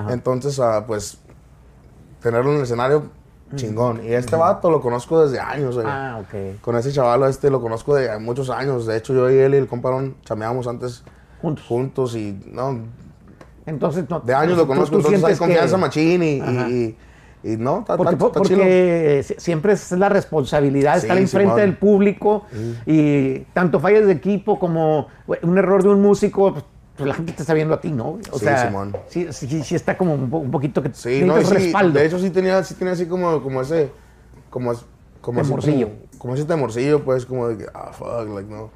Entonces, 0.09 0.59
ah, 0.59 0.85
pues, 0.87 1.19
tenerlo 2.25 2.49
en 2.51 2.57
el 2.57 2.63
escenario, 2.63 3.03
chingón. 3.55 4.01
Y 4.03 4.11
este 4.13 4.35
vato 4.35 4.71
lo 4.71 4.81
conozco 4.81 5.23
desde 5.23 5.39
años. 5.39 5.79
Ah, 5.85 6.19
ok. 6.21 6.59
Con 6.59 6.75
ese 6.75 6.91
chaval 6.91 7.23
este 7.29 7.51
lo 7.51 7.61
conozco 7.61 7.93
de 7.93 8.17
muchos 8.17 8.49
años. 8.49 8.87
De 8.87 8.97
hecho, 8.97 9.13
yo 9.13 9.29
y 9.29 9.35
él 9.37 9.53
y 9.53 9.57
el 9.57 9.67
comparón 9.67 10.15
chameamos 10.25 10.65
antes 10.67 11.03
Juntos. 11.39 11.65
juntos 11.67 12.15
y 12.15 12.35
no, 12.51 12.79
Entonces, 13.67 14.05
no, 14.09 14.19
de 14.21 14.33
años 14.33 14.57
lo 14.57 14.65
conozco. 14.65 14.89
tú 14.89 14.97
entonces 14.97 15.23
hay 15.23 15.35
sientes 15.35 15.39
que- 15.39 15.45
confianza 15.45 15.77
machín 15.77 16.23
y, 16.23 16.41
Ajá. 16.41 16.67
y, 16.69 16.97
y, 17.43 17.53
y 17.53 17.57
no, 17.57 17.81
está, 17.81 17.95
Porque, 17.97 18.13
está- 18.15 18.25
está 18.27 18.41
chido. 18.41 18.57
porque 18.59 19.21
si- 19.27 19.35
siempre 19.37 19.73
es 19.73 19.91
la 19.91 20.09
responsabilidad 20.09 20.95
Sí, 20.95 21.01
estar 21.01 21.17
enfrente 21.19 21.61
del 21.61 21.77
público 21.77 22.45
y 22.87 23.39
tanto 23.53 23.79
fallas 23.79 24.07
de 24.07 24.13
equipo 24.13 24.57
como 24.57 25.07
un 25.43 25.57
error 25.59 25.83
de 25.83 25.89
un 25.89 26.01
músico, 26.01 26.55
pues, 26.95 27.07
la 27.07 27.13
gente 27.13 27.33
te 27.33 27.41
está 27.41 27.53
viendo 27.53 27.73
a 27.73 27.81
ti, 27.81 27.91
¿no? 27.91 28.19
O 28.31 28.39
Sí, 28.39 28.45
sea, 28.45 28.67
Simón. 28.67 28.95
sí, 29.09 29.27
sí, 29.31 29.47
sí, 29.47 29.63
sí 29.63 29.75
está 29.75 29.97
como 29.97 30.13
un, 30.13 30.29
po- 30.29 30.37
un 30.39 30.51
poquito 30.51 30.81
que 30.81 30.93
Sí, 30.93 31.23
no, 31.23 31.35
sí, 31.41 31.53
respaldo. 31.53 31.99
de 31.99 32.05
hecho 32.05 32.19
sí 32.19 32.29
tenía, 32.29 32.63
sí 32.63 32.73
tenía 32.75 32.93
así 32.93 33.05
como, 33.05 33.41
como 33.43 33.61
ese, 33.61 33.91
como, 34.49 34.73
como 35.21 35.41
así 35.41 35.49
Temorcillo. 35.49 35.87
Como, 35.89 36.19
como 36.19 36.33
ese 36.35 36.45
temorcillo, 36.45 37.03
pues, 37.03 37.25
como 37.25 37.47
de 37.49 37.57
que, 37.57 37.65
ah, 37.73 37.91
fuck, 37.91 38.27
like, 38.33 38.49
no, 38.49 38.69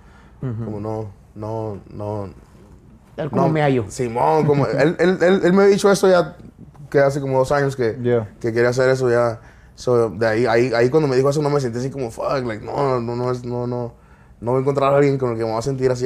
como 0.65 0.79
no, 0.79 1.11
no, 1.35 1.79
no, 1.91 2.29
Tal 3.15 3.29
como 3.29 3.47
no, 3.47 3.49
me 3.53 3.61
hallo. 3.61 3.85
Simón, 3.89 4.45
como, 4.45 4.65
él, 4.67 4.95
él, 4.99 5.17
él, 5.21 5.41
él 5.43 5.53
me 5.53 5.63
ha 5.63 5.65
dicho 5.67 5.91
eso 5.91 6.09
ya, 6.09 6.35
que 6.89 6.99
hace 6.99 7.21
como 7.21 7.37
dos 7.39 7.51
años 7.51 7.75
que, 7.75 7.97
Yeah. 8.01 8.29
que 8.39 8.51
quería 8.53 8.69
hacer 8.69 8.89
eso 8.89 9.09
ya, 9.09 9.39
so, 9.75 10.09
de 10.09 10.27
ahí, 10.27 10.45
ahí, 10.45 10.71
ahí 10.73 10.89
cuando 10.89 11.07
me 11.07 11.15
dijo 11.15 11.29
eso 11.29 11.41
no 11.41 11.49
me 11.49 11.59
sentí 11.61 11.79
así 11.79 11.89
como, 11.89 12.11
fuck, 12.11 12.45
like, 12.45 12.63
no, 12.65 12.99
no, 12.99 13.15
no, 13.15 13.31
es, 13.31 13.43
no, 13.45 13.65
no, 13.67 13.93
no 14.41 14.51
voy 14.51 14.59
a 14.59 14.61
encontrar 14.61 14.93
a 14.93 14.97
alguien 14.97 15.17
con 15.17 15.31
el 15.31 15.37
que 15.37 15.43
me 15.43 15.49
voy 15.51 15.59
a 15.59 15.61
sentir 15.61 15.89
así. 15.91 16.05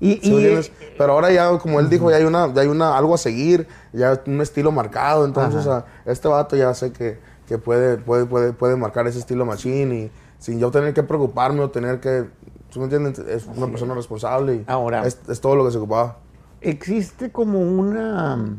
Y, 0.00 0.14
¿sí 0.16 0.30
y- 0.30 0.34
entiendes? 0.36 0.72
Pero 0.96 1.12
ahora 1.12 1.30
ya, 1.32 1.56
como 1.58 1.80
él 1.80 1.88
dijo, 1.90 2.10
ya 2.10 2.16
hay 2.18 2.24
una, 2.24 2.52
ya 2.54 2.62
hay 2.62 2.68
una, 2.68 2.96
algo 2.96 3.14
a 3.14 3.18
seguir, 3.18 3.66
ya 3.92 4.20
un 4.26 4.40
estilo 4.40 4.70
marcado. 4.72 5.24
Entonces, 5.24 5.66
este 6.06 6.28
vato 6.28 6.56
ya 6.56 6.72
sé 6.74 6.92
que, 6.92 7.18
que 7.46 7.58
puede, 7.58 7.96
puede, 7.98 8.26
puede, 8.26 8.52
puede 8.52 8.76
marcar 8.76 9.06
ese 9.06 9.18
estilo 9.18 9.44
machine 9.44 9.94
y 9.94 10.10
sin 10.38 10.60
yo 10.60 10.70
tener 10.70 10.94
que 10.94 11.02
preocuparme 11.02 11.60
o 11.62 11.70
tener 11.70 11.98
que, 12.00 12.26
¿tú 12.70 12.78
me 12.80 12.84
entiendes? 12.84 13.18
Es 13.20 13.46
una 13.56 13.66
persona 13.68 13.94
responsable 13.94 14.54
y 14.56 14.64
Ahora- 14.68 15.04
es, 15.06 15.18
es 15.28 15.40
todo 15.40 15.56
lo 15.56 15.64
que 15.64 15.72
se 15.72 15.78
ocupaba. 15.78 16.18
existe 16.60 17.30
como 17.32 17.60
una 17.60 18.56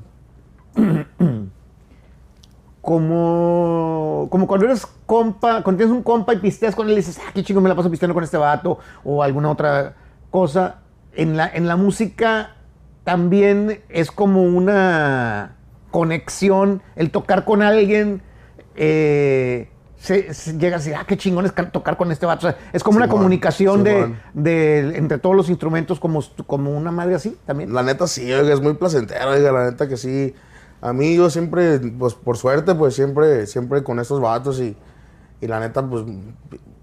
como 2.81 4.27
como 4.29 4.47
cuando 4.47 4.65
eres 4.65 4.85
compa, 5.05 5.63
cuando 5.63 5.77
tienes 5.77 5.95
un 5.95 6.03
compa 6.03 6.33
y 6.33 6.37
pisteas 6.37 6.75
con 6.75 6.87
él 6.87 6.93
y 6.93 6.97
dices, 6.97 7.19
ah, 7.25 7.31
qué 7.33 7.43
chingo 7.43 7.61
me 7.61 7.69
la 7.69 7.75
paso 7.75 7.89
pisteando 7.89 8.13
con 8.13 8.23
este 8.23 8.37
vato 8.37 8.79
o 9.03 9.21
alguna 9.23 9.49
otra 9.51 9.95
cosa. 10.31 10.79
En 11.13 11.35
la, 11.37 11.47
en 11.53 11.67
la 11.67 11.75
música 11.75 12.55
también 13.03 13.81
es 13.89 14.11
como 14.11 14.43
una 14.43 15.55
conexión, 15.91 16.81
el 16.95 17.09
tocar 17.11 17.45
con 17.45 17.61
alguien, 17.61 18.21
eh, 18.75 19.69
se, 19.97 20.33
se 20.33 20.57
llega 20.57 20.75
a 20.75 20.79
decir, 20.79 20.93
ah, 20.95 21.03
qué 21.07 21.17
chingón 21.17 21.45
es 21.45 21.51
ca- 21.51 21.71
tocar 21.71 21.97
con 21.97 22.11
este 22.11 22.25
vato. 22.25 22.47
O 22.47 22.51
sea, 22.51 22.59
es 22.71 22.83
como 22.83 22.97
una 22.97 23.07
comunicación 23.17 23.83
de, 23.83 24.15
de- 24.33 24.97
entre 24.97 25.17
todos 25.17 25.35
los 25.35 25.49
instrumentos, 25.49 25.99
como, 25.99 26.21
como 26.45 26.71
una 26.77 26.91
madre 26.91 27.15
así 27.15 27.37
también. 27.45 27.73
La 27.73 27.83
neta 27.83 28.07
sí, 28.07 28.31
oiga, 28.31 28.53
es 28.53 28.61
muy 28.61 28.75
placentero, 28.75 29.31
oiga, 29.31 29.51
la 29.51 29.71
neta 29.71 29.87
que 29.89 29.97
sí. 29.97 30.33
A 30.81 30.93
mí 30.93 31.15
yo 31.17 31.29
siempre, 31.29 31.79
pues 31.79 32.13
por 32.13 32.37
suerte, 32.37 32.73
pues 32.75 32.93
siempre, 32.95 33.45
siempre 33.47 33.83
con 33.83 33.99
estos 33.99 34.21
vatos 34.21 34.61
y, 34.61 34.77
y 35.41 35.47
la 35.47 35.59
neta, 35.59 35.85
pues 35.85 36.05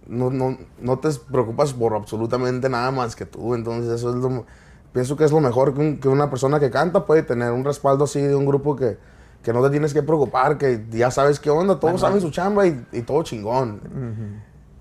no, 0.09 0.31
no, 0.31 0.57
no 0.81 0.99
te 0.99 1.09
preocupas 1.31 1.73
por 1.73 1.95
absolutamente 1.95 2.69
nada 2.69 2.91
más 2.91 3.17
que 3.17 3.27
tú. 3.27 3.55
Entonces 3.55 3.91
eso 3.91 4.11
es 4.11 4.17
lo, 4.17 4.45
pienso 4.93 5.17
que 5.17 5.25
es 5.25 5.33
lo 5.33 5.41
mejor 5.41 5.75
que, 5.75 5.81
un- 5.81 5.99
que 5.99 6.09
una 6.09 6.31
persona 6.31 6.59
que 6.61 6.71
canta 6.71 7.05
puede 7.07 7.23
tener 7.23 7.53
un 7.53 7.65
respaldo 7.65 8.05
así 8.05 8.21
de 8.21 8.35
un 8.35 8.47
grupo 8.47 8.77
que, 8.77 8.99
que 9.43 9.53
no 9.53 9.63
te 9.63 9.71
tienes 9.71 9.93
que 9.95 10.03
preocupar, 10.03 10.59
que 10.59 10.85
ya 10.91 11.11
sabes 11.11 11.39
qué 11.41 11.51
onda, 11.51 11.79
todos 11.79 12.01
saben 12.01 12.21
su 12.21 12.31
chamba 12.31 12.67
y, 12.67 12.85
y 12.93 13.03
todo 13.03 13.23
chingón. 13.23 13.81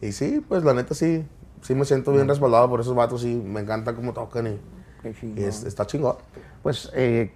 Y 0.02 0.12
sí, 0.12 0.44
pues 0.48 0.64
la 0.64 0.74
neta 0.74 0.94
sí, 0.94 1.26
sí 1.62 1.74
me 1.76 1.86
siento 1.86 2.12
bien 2.12 2.28
respaldado 2.28 2.70
por 2.70 2.80
esos 2.82 2.96
vatos 2.96 3.24
y 3.24 3.36
me 3.36 3.62
encanta 3.62 3.96
cómo 3.96 4.14
tocan 4.14 4.48
y, 4.48 4.60
es- 5.42 5.64
está 5.64 5.86
chingón. 5.86 6.16
Pues, 6.64 6.90
eh, 6.94 7.32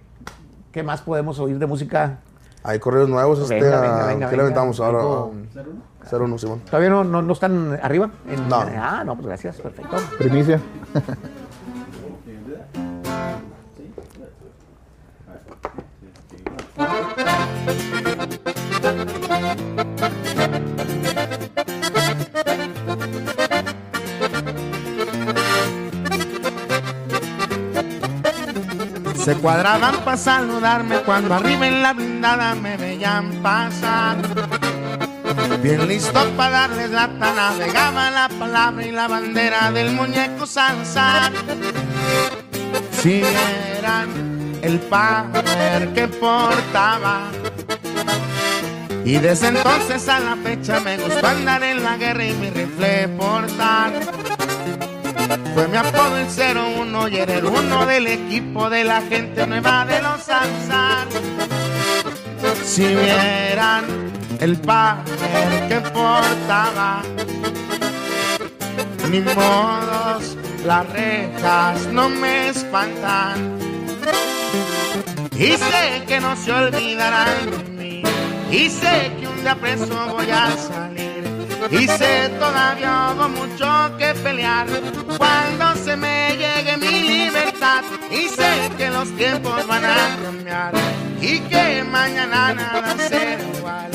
¿qué 0.72 0.82
más 0.82 1.02
podemos 1.02 1.38
oír 1.38 1.58
de 1.58 1.66
música? 1.66 2.20
Hay 2.62 2.78
correos 2.78 3.08
nuevos, 3.08 3.38
este, 3.38 3.54
Venga, 3.60 3.78
a- 3.78 3.80
venga, 3.80 4.06
venga, 4.06 4.26
¿qué 4.30 4.36
le 4.36 4.42
venga. 4.42 4.42
aventamos 4.42 4.80
ahora? 4.80 4.98
Algo- 5.00 5.26
Um, 5.32 5.46
Cero 6.08 6.24
uno, 6.24 6.38
Simón. 6.38 6.60
¿Todavía 6.60 6.88
no, 6.90 7.04
no, 7.04 7.20
no 7.22 7.32
están 7.32 7.78
arriba? 7.82 8.10
En- 8.28 8.48
No. 8.48 8.56
Ah, 8.76 9.02
no, 9.04 9.14
pues 9.14 9.26
gracias, 9.26 9.56
perfecto. 9.60 9.96
Primicia. 10.18 10.60
Se 29.30 29.36
cuadraban 29.36 29.94
para 29.98 30.16
saludarme 30.16 31.02
cuando 31.02 31.32
arriba 31.36 31.68
en 31.68 31.82
la 31.84 31.92
blindada 31.92 32.56
me 32.56 32.76
veían 32.76 33.30
pasar. 33.40 34.16
Bien 35.62 35.86
listo 35.86 36.28
para 36.36 36.50
darles 36.66 36.90
lata, 36.90 37.32
navegaba 37.32 38.10
la 38.10 38.28
palabra 38.28 38.84
y 38.84 38.90
la 38.90 39.06
bandera 39.06 39.70
del 39.70 39.92
muñeco 39.92 40.48
Salazar. 40.48 41.30
Si 43.00 43.22
eran 43.78 44.58
el 44.62 44.80
power 44.80 45.92
que 45.94 46.08
portaba. 46.08 47.30
Y 49.04 49.16
desde 49.18 49.46
entonces 49.46 50.08
a 50.08 50.18
la 50.18 50.34
fecha 50.34 50.80
me 50.80 50.98
gustó 50.98 51.24
andar 51.24 51.62
en 51.62 51.84
la 51.84 51.96
guerra 51.96 52.24
y 52.24 52.32
mi 52.32 52.50
rifle 52.50 53.06
portar. 53.16 53.92
Fue 55.54 55.68
mi 55.68 55.76
apodo 55.76 56.16
el 56.16 56.26
01 56.28 57.08
y 57.08 57.16
era 57.16 57.34
el 57.34 57.44
uno 57.44 57.86
del 57.86 58.06
equipo 58.06 58.70
de 58.70 58.84
la 58.84 59.02
gente 59.02 59.46
nueva 59.46 59.84
de 59.84 60.00
los 60.00 60.22
Salazar. 60.22 61.08
Si 62.64 62.86
vieran 62.86 63.84
el 64.40 64.56
papel 64.58 65.68
que 65.68 65.80
portaba, 65.92 67.02
ni 69.10 69.20
modos, 69.20 70.36
las 70.64 70.88
rejas 70.90 71.86
no 71.88 72.08
me 72.08 72.48
espantan. 72.48 73.58
Y 75.36 75.52
sé 75.56 76.04
que 76.06 76.20
no 76.20 76.36
se 76.36 76.52
olvidarán 76.52 77.50
de 77.50 77.70
mí. 77.70 78.02
Y 78.50 78.68
sé 78.68 79.12
que 79.18 79.26
un 79.26 79.40
día 79.40 79.54
preso 79.56 79.86
voy 80.10 80.30
a 80.30 80.56
salir. 80.56 80.89
Y 81.70 81.86
sé 81.86 82.28
todavía 82.38 83.12
hubo 83.14 83.28
mucho 83.28 83.96
que 83.96 84.12
pelear 84.22 84.66
cuando 85.16 85.74
se 85.76 85.96
me 85.96 86.36
llegue 86.36 86.76
mi 86.78 87.00
libertad. 87.00 87.84
Y 88.10 88.28
sé 88.28 88.70
que 88.76 88.90
los 88.90 89.14
tiempos 89.16 89.66
van 89.68 89.84
a 89.84 90.16
cambiar 90.22 90.72
y 91.20 91.38
que 91.40 91.84
mañana 91.84 92.54
nada 92.54 92.96
será 93.08 93.38
igual. 93.56 93.90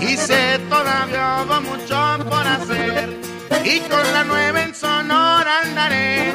Y 0.00 0.16
sé 0.16 0.58
todavía 0.68 1.44
hubo 1.44 1.60
mucho 1.60 2.24
por 2.28 2.46
hacer 2.46 3.16
y 3.64 3.80
con 3.80 4.12
la 4.12 4.24
nueva 4.24 4.62
en 4.62 4.74
Sonora 4.74 5.60
andaré. 5.62 6.32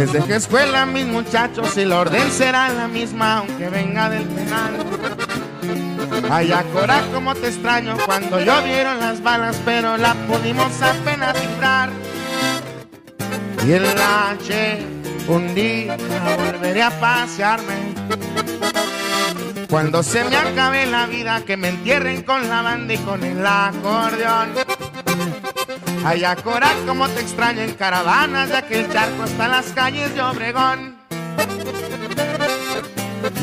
Desde 0.00 0.24
que 0.24 0.36
escuela 0.36 0.86
mis 0.86 1.04
muchachos 1.04 1.76
y 1.76 1.84
la 1.84 2.00
orden 2.00 2.30
será 2.30 2.70
la 2.70 2.88
misma 2.88 3.36
aunque 3.36 3.68
venga 3.68 4.08
del 4.08 4.24
penal. 4.28 4.78
Ay, 6.30 6.50
Cora, 6.72 7.02
como 7.12 7.34
te 7.34 7.48
extraño 7.48 7.98
cuando 8.06 8.40
llovieron 8.40 8.98
las 8.98 9.22
balas, 9.22 9.60
pero 9.62 9.98
la 9.98 10.14
pudimos 10.26 10.72
apenas 10.80 11.38
librar. 11.38 11.90
Y 13.66 13.72
el 13.72 13.84
H, 13.84 14.86
un 15.28 15.54
día 15.54 15.98
volveré 16.50 16.82
a 16.82 16.98
pasearme. 16.98 17.94
Cuando 19.68 20.02
se 20.02 20.24
me 20.24 20.34
acabe 20.34 20.86
la 20.86 21.04
vida, 21.04 21.42
que 21.44 21.58
me 21.58 21.68
entierren 21.68 22.22
con 22.22 22.48
la 22.48 22.62
banda 22.62 22.94
y 22.94 22.96
con 22.96 23.22
el 23.22 23.46
acordeón. 23.46 24.79
Ay, 26.02 26.24
Cora, 26.42 26.72
como 26.86 27.06
te 27.08 27.20
extraño 27.20 27.60
en 27.60 27.74
caravanas 27.74 28.48
de 28.48 28.56
aquel 28.56 28.90
charco 28.90 29.24
hasta 29.24 29.48
las 29.48 29.66
calles 29.72 30.14
de 30.14 30.22
Obregón. 30.22 30.96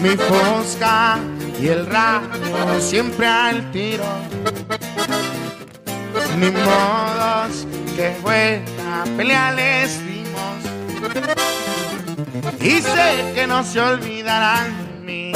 Mi 0.01 0.15
fosca 0.17 1.19
y 1.61 1.67
el 1.67 1.85
radio 1.85 2.79
siempre 2.79 3.27
al 3.27 3.71
tiro. 3.71 4.05
Ni 6.37 6.49
modos 6.49 7.67
que 7.95 8.15
buena 8.21 9.03
pelea 9.15 9.51
les 9.51 9.99
dimos. 10.05 10.57
Y 12.59 12.81
sé 12.81 13.33
que 13.35 13.45
no 13.45 13.63
se 13.63 13.79
olvidarán 13.79 14.75
de 14.77 15.05
mí. 15.05 15.31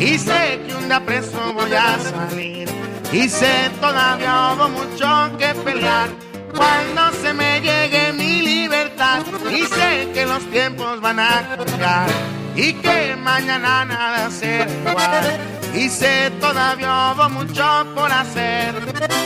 Y 0.00 0.18
sé 0.18 0.60
que 0.66 0.74
un 0.74 0.88
día 0.88 1.04
preso 1.04 1.52
voy 1.52 1.74
a 1.74 1.98
salir. 1.98 2.68
Y 3.12 3.28
sé 3.28 3.70
todavía 3.78 4.54
hubo 4.54 4.68
mucho 4.70 5.36
que 5.38 5.54
pelear. 5.62 6.08
Cuando 6.54 7.12
se 7.22 7.32
me 7.32 7.60
llegue 7.60 8.12
mi 8.12 8.42
libertad. 8.42 9.22
Y 9.50 9.62
sé 9.66 10.08
que 10.14 10.26
los 10.26 10.44
tiempos 10.50 11.00
van 11.00 11.20
a 11.20 11.56
cambiar. 11.56 12.08
Y 12.54 12.74
que 12.74 13.16
mañana 13.16 13.84
nada 13.84 14.30
será 14.30 14.70
igual. 14.70 15.40
Y 15.74 15.88
sé 15.88 16.30
todavía 16.40 17.14
hubo 17.14 17.28
mucho 17.30 17.86
por 17.94 18.10
hacer. 18.12 18.74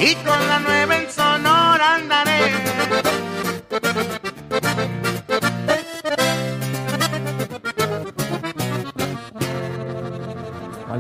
Y 0.01 0.15
con 0.17 0.47
la 0.49 0.61
nueva 0.61 0.97
en 0.97 1.11
Sonora 1.11 1.95
andaré. 1.97 2.53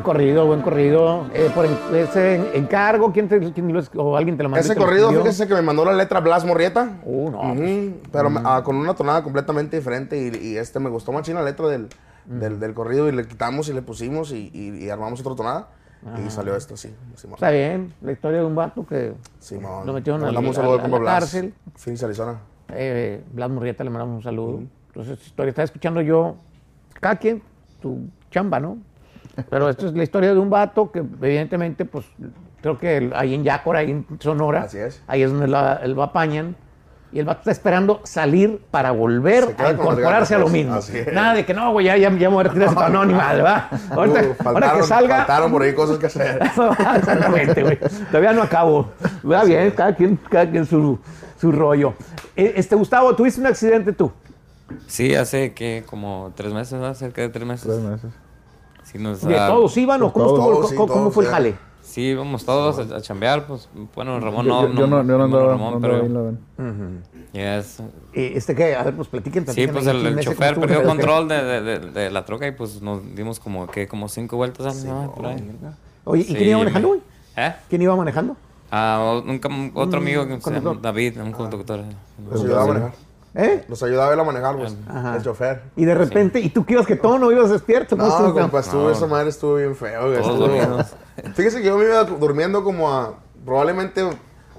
Corrido, 0.06 0.46
buen 0.46 0.62
corrido. 0.62 1.26
Eh, 1.34 1.50
por 1.52 1.66
en- 1.66 1.76
ese 1.96 2.56
encargo, 2.56 3.12
¿quién 3.12 3.28
te, 3.28 3.52
quién 3.52 3.72
lo 3.74 3.82
o 3.96 4.16
alguien 4.16 4.36
te 4.36 4.44
lo 4.44 4.48
mandó? 4.48 4.64
Ese 4.64 4.76
corrido, 4.76 5.10
fíjese 5.10 5.48
que 5.48 5.54
me 5.54 5.62
mandó 5.62 5.84
la 5.84 5.92
letra 5.92 6.20
Blas 6.20 6.44
Morrieta. 6.44 6.98
Uh, 7.04 7.30
no, 7.30 7.52
Ujú, 7.52 7.94
Pero 8.12 8.30
ah, 8.44 8.62
con 8.64 8.76
una 8.76 8.94
tonada 8.94 9.22
completamente 9.24 9.76
diferente 9.76 10.16
y, 10.16 10.46
y 10.52 10.56
este 10.56 10.78
me 10.78 10.88
gustó 10.88 11.10
machín 11.10 11.34
la 11.34 11.42
letra 11.42 11.66
del, 11.66 11.88
del, 12.24 12.60
del 12.60 12.72
corrido 12.72 13.08
y 13.08 13.12
le 13.12 13.26
quitamos 13.26 13.68
y 13.68 13.72
le 13.72 13.82
pusimos 13.82 14.30
y, 14.32 14.50
y- 14.54 14.84
y 14.84 14.88
armamos 14.90 15.20
otra 15.20 15.34
tonada 15.34 15.68
y 16.24 16.30
salió 16.30 16.54
esto. 16.54 16.76
Simón. 16.76 16.94
Está 17.34 17.50
bien, 17.50 17.92
la 18.00 18.12
historia 18.12 18.38
de 18.38 18.44
un 18.46 18.54
vato 18.54 18.86
que 18.86 19.14
Simón. 19.40 19.84
lo 19.86 19.92
metieron 19.92 20.20
compa 20.22 20.98
la 21.00 21.04
cárcel. 21.04 21.52
Phoenix, 21.74 22.02
Arizona. 22.04 22.38
eh, 22.68 23.24
Blas 23.32 23.50
Murrieta 23.50 23.82
le 23.82 23.90
mandamos 23.90 24.16
un 24.18 24.22
saludo. 24.22 24.62
Entonces, 24.88 25.26
historia 25.26 25.50
estaba 25.50 25.64
escuchando 25.64 26.00
yo 26.00 26.36
cada 27.00 27.16
quien 27.16 27.42
tu 27.82 28.08
chamba, 28.30 28.60
¿no? 28.60 28.78
Pero 29.50 29.68
esto 29.68 29.86
es 29.86 29.92
la 29.94 30.02
historia 30.02 30.32
de 30.32 30.38
un 30.40 30.50
vato 30.50 30.90
que 30.90 31.00
evidentemente, 31.00 31.84
pues, 31.84 32.06
creo 32.62 32.78
que 32.78 32.96
el- 32.96 33.12
ahí 33.14 33.34
en 33.34 33.44
Yacor, 33.44 33.76
ahí 33.76 33.90
en 33.90 34.06
Sonora, 34.20 34.62
Así 34.62 34.78
es. 34.78 35.02
ahí 35.06 35.22
es 35.22 35.30
donde 35.30 35.48
la- 35.48 35.76
el 35.82 35.92
lo 35.92 36.02
apañan. 36.02 36.56
Y 37.12 37.20
el 37.20 37.24
vato 37.24 37.38
está 37.40 37.52
esperando 37.52 38.00
salir 38.02 38.60
para 38.70 38.90
volver 38.90 39.54
a 39.58 39.70
incorporarse 39.70 40.34
a 40.34 40.38
lo 40.38 40.48
mismo. 40.48 40.74
así 40.74 40.98
es. 40.98 41.12
Nada 41.12 41.34
de 41.34 41.46
que 41.46 41.54
no, 41.54 41.70
güey, 41.72 41.86
ya, 41.86 41.96
ya, 41.96 42.10
ya 42.10 42.28
me 42.28 42.34
voy 42.34 42.44
a 42.44 42.48
retirar. 42.48 42.90
No, 42.90 43.04
ni 43.06 43.14
madre, 43.14 43.42
va. 43.42 43.68
Ahorita, 43.90 44.20
Uh, 44.20 44.24
ahora 44.24 44.34
que 44.36 44.42
faltaron, 44.42 44.84
salga. 44.84 45.16
faltaron 45.18 45.52
por 45.52 45.62
ahí 45.62 45.72
cosas 45.72 45.98
que 45.98 46.06
hacer. 46.06 46.40
Exactamente, 46.96 47.62
güey. 47.62 47.78
Todavía 48.10 48.32
no 48.32 48.42
acabo. 48.42 48.90
Va 49.30 49.44
bien, 49.44 49.70
cada 49.70 49.94
quien, 49.94 50.16
cada 50.28 50.50
quien 50.50 50.66
su, 50.66 50.98
su 51.40 51.52
rollo. 51.52 51.94
Eh, 52.34 52.54
Este, 52.56 52.74
Gustavo, 52.74 53.14
¿tuviste 53.14 53.40
un 53.40 53.46
accidente 53.46 53.92
tú? 53.92 54.10
Sí, 54.88 55.14
hace 55.14 55.54
que 55.54 55.84
como 55.86 56.32
tres 56.34 56.52
meses, 56.52 56.78
¿no? 56.80 56.92
Cerca 56.94 57.22
de 57.22 57.28
tres 57.28 57.46
meses. 57.46 57.66
Tres 57.66 57.80
meses. 57.80 58.10
Sí, 58.90 58.98
nos, 58.98 59.20
¿De 59.22 59.36
ah, 59.38 59.48
todos 59.48 59.76
iban 59.76 60.00
o 60.02 60.12
cómo, 60.12 60.26
todos, 60.26 60.38
estuvo- 60.40 60.68
sí, 60.68 60.74
cómo- 60.76 60.86
cómo 60.88 61.00
todos, 61.02 61.14
fue 61.14 61.24
el 61.24 61.30
jale? 61.30 61.54
Sí, 61.82 62.02
íbamos 62.02 62.44
todos 62.44 62.78
a, 62.90 62.96
a 62.96 63.00
chambear, 63.00 63.46
pues, 63.46 63.68
bueno, 63.94 64.18
Ramón 64.20 64.44
Yo, 64.46 64.52
no, 64.52 64.68
yo- 64.68 64.74
yo 64.74 64.86
no, 64.86 64.96
yo 65.04 65.18
no 65.18 65.24
andaba, 65.24 65.46
Ramón, 65.52 65.74
no 65.74 65.80
pero 65.80 65.94
andaba 66.04 66.30
ahí, 66.30 66.36
la 66.56 66.66
verdad. 66.66 67.00
ya 67.32 67.58
es- 67.58 67.80
Eh, 68.12 68.32
Este 68.36 68.54
que, 68.54 68.74
a 68.74 68.82
ver, 68.82 68.94
pues 68.94 69.08
platiquen 69.08 69.42
Sí, 69.42 69.46
platiquen 69.46 69.72
pues 69.74 69.86
el, 69.86 70.06
el 70.06 70.20
chofer 70.20 70.58
perdió 70.58 70.82
control 70.84 71.28
de, 71.28 71.42
de, 71.44 71.60
de, 71.62 71.78
de 71.90 72.10
la 72.10 72.24
troca 72.24 72.46
y 72.46 72.52
pues 72.52 72.80
nos 72.82 73.02
dimos 73.14 73.40
como 73.40 73.66
que 73.66 73.86
como 73.88 74.08
cinco 74.08 74.36
vueltas 74.36 74.84
¿no? 74.84 75.12
por 75.14 75.26
ahí. 75.26 75.50
Oye, 76.04 76.22
¿y 76.22 76.24
Sí, 76.24 76.34
quién 76.34 76.48
iba 76.50 76.58
manejando, 76.58 76.88
güey? 76.88 77.00
¿Eh? 77.36 77.54
¿Quién 77.68 77.82
iba 77.82 77.96
manejando? 77.96 78.36
Ah, 78.70 79.20
un 79.24 79.40
cam- 79.40 79.70
otro 79.74 79.98
amigo 80.00 80.22
que 80.26 80.40
se 80.40 80.50
llama 80.50 80.54
conductor. 80.62 80.82
David, 80.82 81.20
un 81.20 81.32
conductor. 81.32 81.80
Nos 82.30 82.40
ayudaba 82.42 82.62
a 82.62 82.66
manejar. 82.66 82.92
¿Eh? 83.38 83.64
Nos 83.68 83.82
ayudaba 83.82 84.14
él 84.14 84.18
a 84.20 84.24
manejar, 84.24 84.56
pues, 84.56 84.74
Ajá. 84.88 85.16
el 85.16 85.22
chofer. 85.22 85.62
Y 85.76 85.84
de 85.84 85.94
repente, 85.94 86.40
¿y 86.40 86.48
tú 86.48 86.64
qué 86.64 86.72
ibas 86.72 86.86
que 86.86 86.96
todo 86.96 87.18
no 87.18 87.30
ibas 87.30 87.50
despierto? 87.50 87.94
¿Cómo 87.96 88.08
No, 88.08 88.16
estuvo? 88.16 88.32
compa, 88.40 88.60
estuvo, 88.60 88.90
esa 88.90 89.06
madre 89.06 89.28
estuvo 89.28 89.56
bien 89.56 89.76
feo. 89.76 90.12
estuvo-. 90.14 90.82
Fíjese 91.34 91.58
que 91.60 91.66
yo 91.66 91.76
me 91.76 91.84
iba 91.84 92.02
durmiendo 92.04 92.64
como 92.64 92.90
a 92.90 93.14
probablemente 93.44 94.08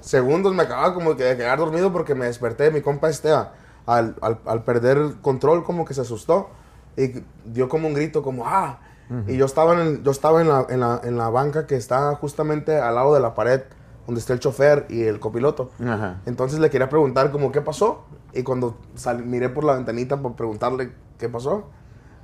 segundos, 0.00 0.54
me 0.54 0.62
acababa 0.62 0.94
como 0.94 1.16
que 1.16 1.24
de 1.24 1.36
quedar 1.36 1.58
dormido 1.58 1.92
porque 1.92 2.14
me 2.14 2.26
desperté. 2.26 2.70
Mi 2.70 2.80
compa 2.80 3.08
este, 3.08 3.32
a- 3.32 3.50
al, 3.84 4.14
al, 4.20 4.38
al 4.46 4.62
perder 4.62 5.14
control, 5.22 5.64
como 5.64 5.84
que 5.84 5.92
se 5.94 6.02
asustó 6.02 6.50
y 6.96 7.14
dio 7.44 7.68
como 7.68 7.88
un 7.88 7.94
grito, 7.94 8.22
como 8.22 8.46
¡ah! 8.46 8.78
Y 9.26 9.36
yo 9.38 9.46
estaba, 9.46 9.72
en, 9.72 9.78
el- 9.80 10.02
yo 10.04 10.10
estaba 10.12 10.40
en, 10.42 10.48
la, 10.48 10.66
en, 10.68 10.80
la, 10.80 11.00
en 11.02 11.16
la 11.16 11.30
banca 11.30 11.66
que 11.66 11.74
está 11.76 12.14
justamente 12.14 12.76
al 12.78 12.94
lado 12.94 13.12
de 13.14 13.20
la 13.20 13.34
pared 13.34 13.62
donde 14.08 14.20
está 14.20 14.32
el 14.32 14.40
chofer 14.40 14.86
y 14.88 15.02
el 15.02 15.20
copiloto. 15.20 15.70
Ajá. 15.86 16.22
Entonces 16.24 16.58
le 16.60 16.70
quería 16.70 16.88
preguntar 16.88 17.30
como 17.30 17.52
qué 17.52 17.60
pasó 17.60 18.06
y 18.32 18.42
cuando 18.42 18.74
sal- 18.94 19.22
miré 19.22 19.50
por 19.50 19.64
la 19.64 19.74
ventanita 19.74 20.16
por 20.16 20.32
preguntarle 20.34 20.92
qué 21.18 21.28
pasó, 21.28 21.66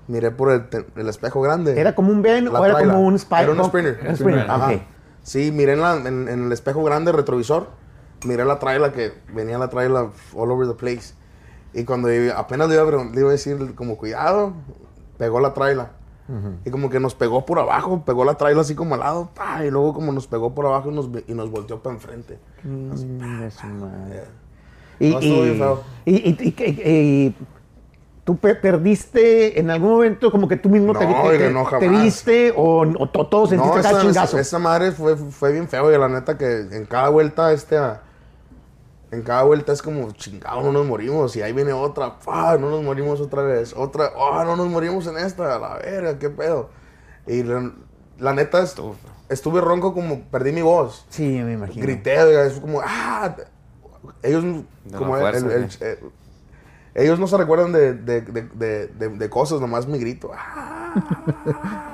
miré 0.08 0.30
por 0.30 0.50
el, 0.50 0.64
el 0.96 1.08
espejo 1.10 1.42
grande. 1.42 1.78
¿Era 1.78 1.94
como 1.94 2.10
un 2.10 2.22
Ben 2.22 2.48
o 2.48 2.64
era 2.64 2.78
como 2.78 3.00
un 3.02 3.18
Spy? 3.18 3.42
Era 3.42 3.52
un? 3.52 3.62
Sprinter. 3.64 4.00
Un 4.08 4.16
Sprinter, 4.16 4.50
Ajá. 4.50 4.72
ok. 4.72 4.80
Sí, 5.22 5.52
miré 5.52 5.74
en, 5.74 5.82
la- 5.82 5.96
en- 5.96 6.28
en 6.28 6.44
el 6.46 6.52
espejo 6.52 6.82
grande 6.84 7.12
retrovisor, 7.12 7.66
miré 8.24 8.46
la 8.46 8.58
traila 8.58 8.90
que 8.92 9.12
venía 9.34 9.58
la 9.58 9.68
traila 9.68 10.08
all 10.34 10.50
over 10.50 10.66
the 10.66 10.72
place. 10.74 11.12
Y 11.74 11.84
cuando 11.84 12.08
apenas 12.34 12.68
le 12.70 12.76
iba, 12.76 12.82
a, 12.82 13.04
le 13.04 13.20
iba 13.20 13.28
a 13.28 13.32
decir 13.32 13.74
como 13.74 13.98
cuidado, 13.98 14.54
pegó 15.18 15.38
la 15.38 15.52
traila. 15.52 15.90
Y 16.64 16.70
como 16.70 16.88
que 16.88 16.98
nos 17.00 17.14
pegó 17.14 17.44
por 17.44 17.58
abajo, 17.58 18.02
pegó 18.06 18.24
la 18.24 18.34
traila 18.34 18.62
así 18.62 18.74
como 18.74 18.94
al 18.94 19.00
lado, 19.00 19.28
pa, 19.34 19.64
y 19.64 19.70
luego 19.70 19.92
como 19.92 20.10
nos 20.12 20.26
pegó 20.26 20.54
por 20.54 20.64
abajo 20.64 20.90
y 20.90 20.94
nos, 20.94 21.08
y 21.26 21.34
nos 21.34 21.50
volteó 21.50 21.80
para 21.82 21.94
enfrente. 21.96 22.38
Y, 25.00 25.10
No, 25.10 25.20
y- 26.06 27.34
tú 28.24 28.36
pe- 28.38 28.54
perdiste 28.54 29.58
en 29.60 29.70
algún 29.70 29.90
momento 29.90 30.30
como 30.30 30.48
que 30.48 30.56
tú 30.56 30.70
mismo 30.70 30.94
te, 30.94 31.06
No, 31.06 31.28
te- 31.28 31.38
te- 31.38 31.50
no, 31.52 31.64
te 31.64 31.86
jamás. 31.86 32.02
viste 32.02 32.54
o, 32.56 32.80
o 32.98 33.08
to- 33.10 33.26
todos 33.26 33.50
sentiste 33.50 33.80
esa, 33.80 34.00
chingazo. 34.00 34.38
esa 34.38 34.58
madre 34.58 34.92
fue, 34.92 35.16
fue 35.16 35.52
bien 35.52 35.68
feo, 35.68 35.92
y 35.94 35.98
la 35.98 36.08
neta 36.08 36.38
que 36.38 36.60
en 36.72 36.86
cada 36.86 37.10
vuelta, 37.10 37.52
este, 37.52 37.76
a- 37.76 38.00
en 39.14 39.22
cada 39.22 39.42
vuelta 39.44 39.72
es 39.72 39.80
como, 39.82 40.10
chingado, 40.12 40.62
no 40.62 40.72
nos 40.72 40.86
morimos, 40.86 41.34
y 41.36 41.42
ahí 41.42 41.52
viene 41.52 41.72
otra, 41.72 42.18
pa, 42.18 42.58
no 42.58 42.70
nos 42.70 42.82
morimos 42.82 43.20
otra 43.20 43.42
vez, 43.42 43.72
otra, 43.76 44.12
oh, 44.16 44.44
no 44.44 44.56
nos 44.56 44.68
morimos 44.68 45.06
en 45.06 45.16
esta, 45.18 45.58
la 45.58 45.76
verga, 45.76 46.18
qué 46.18 46.30
pedo. 46.30 46.70
Y 47.26 47.42
la, 47.42 47.72
la 48.18 48.32
neta, 48.34 48.62
est- 48.62 48.78
estuve 49.28 49.60
ronco 49.60 49.94
como, 49.94 50.22
perdí 50.30 50.52
mi 50.52 50.62
voz, 50.62 51.06
Sí, 51.08 51.40
me 51.42 51.52
imagino. 51.54 51.82
grité, 51.84 52.46
es 52.46 52.60
como, 52.60 52.80
ah, 52.84 53.34
ellos, 54.22 54.44
como 54.96 55.16
fuerza, 55.18 55.46
el- 55.54 55.98
ellos 56.94 57.18
no 57.18 57.26
se 57.26 57.36
recuerdan 57.36 57.72
de, 57.72 57.92
de, 57.94 58.20
de, 58.20 58.42
de, 58.42 58.86
de- 58.88 59.08
de 59.08 59.30
cosas, 59.30 59.60
nomás 59.60 59.86
mi 59.86 59.98
grito. 59.98 60.30
ah. 60.34 61.93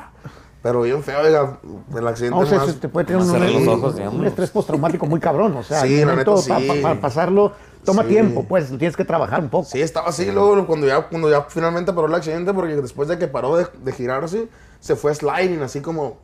Pero 0.63 0.83
bien 0.83 1.03
feo, 1.03 1.21
oiga, 1.23 1.59
el 1.97 2.07
accidente 2.07 2.37
No, 2.37 2.43
o 2.43 2.47
sea, 2.47 2.59
más- 2.59 2.67
se 2.69 2.75
te 2.75 2.89
puede 2.89 3.07
tener 3.07 3.23
un, 3.23 3.31
un- 3.31 3.69
ojos, 3.69 3.95
un 4.13 4.27
estrés 4.27 4.51
postraumático 4.51 5.07
muy 5.07 5.19
cabrón. 5.19 5.57
O 5.57 5.63
sea, 5.63 5.81
Sí, 5.81 6.05
la 6.05 6.15
neta, 6.15 6.33
pa- 6.35 6.41
sí. 6.43 6.51
pa- 6.51 6.75
para 6.83 7.01
pasarlo 7.01 7.53
toma 7.83 8.03
Sí. 8.03 8.09
tiempo, 8.11 8.45
pues, 8.45 8.69
tienes 8.69 8.95
que 8.95 9.05
trabajar 9.07 9.41
un 9.41 9.49
poco. 9.49 9.65
Sí, 9.65 9.81
estaba 9.81 10.09
así, 10.11 10.31
luego 10.31 10.67
cuando 10.67 10.87
ya, 10.87 11.09
cuando 11.09 11.31
ya 11.31 11.43
finalmente 11.49 11.95
paró 11.95 12.09
el 12.09 12.15
accidente, 12.15 12.53
porque 12.53 12.77
después 12.77 13.09
de 13.09 13.17
que 13.19 13.27
paró 13.27 13.57
de, 13.57 13.67
de 13.83 13.93
girar 13.93 14.23
así, 14.23 14.51
se 14.81 14.97
fue 14.97 15.15
sliding, 15.15 15.63
así 15.63 15.81
como... 15.81 16.19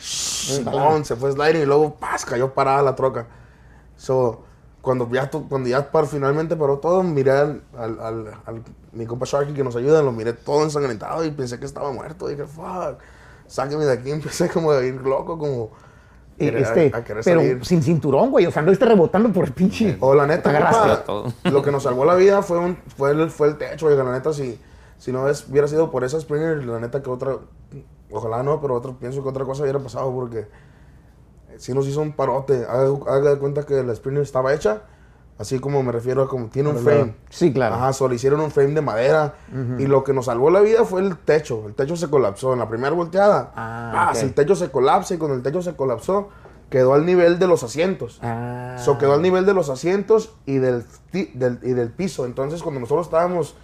Simón, 0.00 1.04
se 1.04 1.14
fue 1.16 1.30
sliding 1.32 1.62
y 1.62 1.66
luego 1.66 1.94
¡paz! 1.94 2.24
cayó 2.24 2.52
parada 2.54 2.82
la 2.82 2.94
troca. 2.96 3.26
So, 3.96 4.42
cuando 4.80 5.08
ya, 5.10 5.30
cuando 5.30 5.68
ya 5.68 5.90
par- 5.90 6.06
finalmente 6.06 6.56
paró 6.56 6.78
todo, 6.78 7.02
miré 7.02 7.32
al, 7.32 7.62
al, 7.76 8.00
al- 8.00 8.28
al- 8.46 8.62
mi 8.92 9.06
compa 9.06 9.26
Sharky 9.26 9.52
que 9.52 9.62
nos 9.64 9.76
ayuda, 9.76 10.02
lo 10.02 10.12
miré 10.12 10.32
todo 10.32 10.62
ensangrentado 10.64 11.24
y 11.24 11.30
pensé 11.30 11.58
que 11.58 11.66
estaba 11.66 11.92
muerto. 11.92 12.28
dije, 12.28 12.46
fuck, 12.46 12.98
sáqueme 13.48 13.84
de 13.84 13.92
aquí. 13.92 14.10
Empecé 14.12 14.48
como 14.48 14.70
a 14.70 14.84
ir 14.84 14.94
loco, 14.94 15.36
como... 15.36 15.70
Y, 16.40 16.44
querer- 16.44 16.62
este, 16.62 16.92
a 16.94 17.02
querer 17.02 17.24
pero 17.24 17.40
salir. 17.40 17.64
sin 17.66 17.82
cinturón, 17.82 18.30
güey. 18.30 18.46
O 18.46 18.52
sea, 18.52 18.62
no 18.62 18.70
estás 18.70 18.88
rebotando 18.88 19.32
por 19.32 19.44
el 19.46 19.52
pinche. 19.52 19.96
O 19.98 20.14
la 20.14 20.24
neta, 20.24 20.52
compa, 20.52 21.02
todo. 21.04 21.32
lo 21.50 21.62
que 21.64 21.72
nos 21.72 21.82
salvó 21.82 22.04
la 22.04 22.14
vida 22.14 22.42
fue, 22.42 22.58
un, 22.58 22.76
fue, 22.96 23.10
el, 23.10 23.28
fue 23.28 23.48
el 23.48 23.58
techo. 23.58 23.86
Oiga, 23.88 24.04
la 24.04 24.12
neta, 24.12 24.32
si, 24.32 24.56
si 24.98 25.10
no 25.10 25.28
es, 25.28 25.48
hubiera 25.48 25.66
sido 25.66 25.90
por 25.90 26.04
esa 26.04 26.20
Springer, 26.20 26.64
la 26.64 26.78
neta 26.78 27.02
que 27.02 27.10
otra, 27.10 27.38
ojalá 28.12 28.44
no, 28.44 28.60
pero 28.60 28.74
otra, 28.74 28.92
pienso 28.92 29.20
que 29.20 29.28
otra 29.28 29.44
cosa 29.44 29.62
hubiera 29.62 29.80
pasado 29.80 30.14
porque 30.14 30.46
si 31.56 31.74
nos 31.74 31.88
hizo 31.88 32.00
un 32.00 32.12
parote. 32.12 32.64
Haga, 32.68 32.88
haga 33.08 33.30
de 33.30 33.38
cuenta 33.38 33.64
que 33.66 33.82
la 33.82 33.92
Springer 33.94 34.22
estaba 34.22 34.54
hecha, 34.54 34.82
así 35.38 35.58
como 35.60 35.82
me 35.82 35.92
refiero 35.92 36.22
a 36.22 36.28
como 36.28 36.46
tiene 36.46 36.68
un 36.70 36.78
frame. 36.78 37.14
Sí, 37.30 37.52
claro. 37.52 37.76
Ajá, 37.76 37.92
solo 37.92 38.14
hicieron 38.14 38.40
un 38.40 38.50
frame 38.50 38.72
de 38.74 38.80
madera. 38.82 39.34
Y 39.78 39.86
lo 39.86 40.02
que 40.04 40.12
nos 40.12 40.26
salvó 40.26 40.50
la 40.50 40.60
vida 40.60 40.84
fue 40.84 41.00
el 41.00 41.16
techo. 41.16 41.64
El 41.66 41.74
techo 41.74 41.96
se 41.96 42.08
colapsó 42.10 42.52
en 42.52 42.58
la 42.58 42.68
primera 42.68 42.94
volteada. 42.94 43.52
Ah, 43.56 44.10
ok. 44.14 44.22
El 44.22 44.34
techo 44.34 44.54
se 44.56 44.70
colapsa 44.70 45.14
y 45.14 45.18
cuando 45.18 45.36
el 45.36 45.42
techo 45.42 45.62
se 45.62 45.74
colapsó, 45.76 46.28
quedó 46.70 46.92
al 46.94 47.06
nivel 47.06 47.38
de 47.38 47.46
los 47.46 47.62
asientos. 47.62 48.18
Ah. 48.22 48.76
So 48.78 48.98
quedó 48.98 49.14
al 49.14 49.22
nivel 49.22 49.46
de 49.46 49.54
los 49.54 49.70
asientos 49.70 50.34
y 50.44 50.58
del, 50.58 50.84
del- 51.12 51.60
y 51.62 51.70
del 51.72 51.90
piso. 51.90 52.26
Entonces, 52.26 52.62
cuando 52.62 52.80
nosotros 52.80 53.06
estábamos 53.06 53.54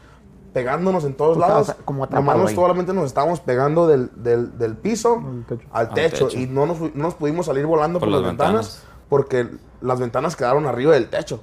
pegándonos 0.52 1.04
en 1.04 1.14
todos 1.14 1.36
lados, 1.36 1.62
estabas 1.68 1.84
como 1.84 2.04
atrapado 2.04 2.38
nomás 2.38 2.52
solamente 2.54 2.92
nos 2.94 3.06
estábamos 3.06 3.40
pegando 3.40 3.88
del, 3.88 4.10
del- 4.14 4.56
del 4.56 4.76
piso 4.76 5.20
techo. 5.48 5.66
al 5.72 5.88
Al 5.88 5.94
techo. 5.94 6.28
techo. 6.28 6.38
Y 6.38 6.46
no 6.46 6.64
nos, 6.66 6.80
no 6.80 6.90
nos 6.94 7.14
pudimos 7.14 7.46
salir 7.46 7.66
volando 7.66 7.98
por, 7.98 8.06
Por 8.08 8.12
las 8.12 8.22
las 8.22 8.30
ventanas, 8.30 8.54
ventanas. 8.54 8.84
porque 9.08 9.48
las 9.80 9.98
ventanas 9.98 10.36
quedaron 10.36 10.66
arriba 10.66 10.92
del 10.94 11.08
techo. 11.10 11.40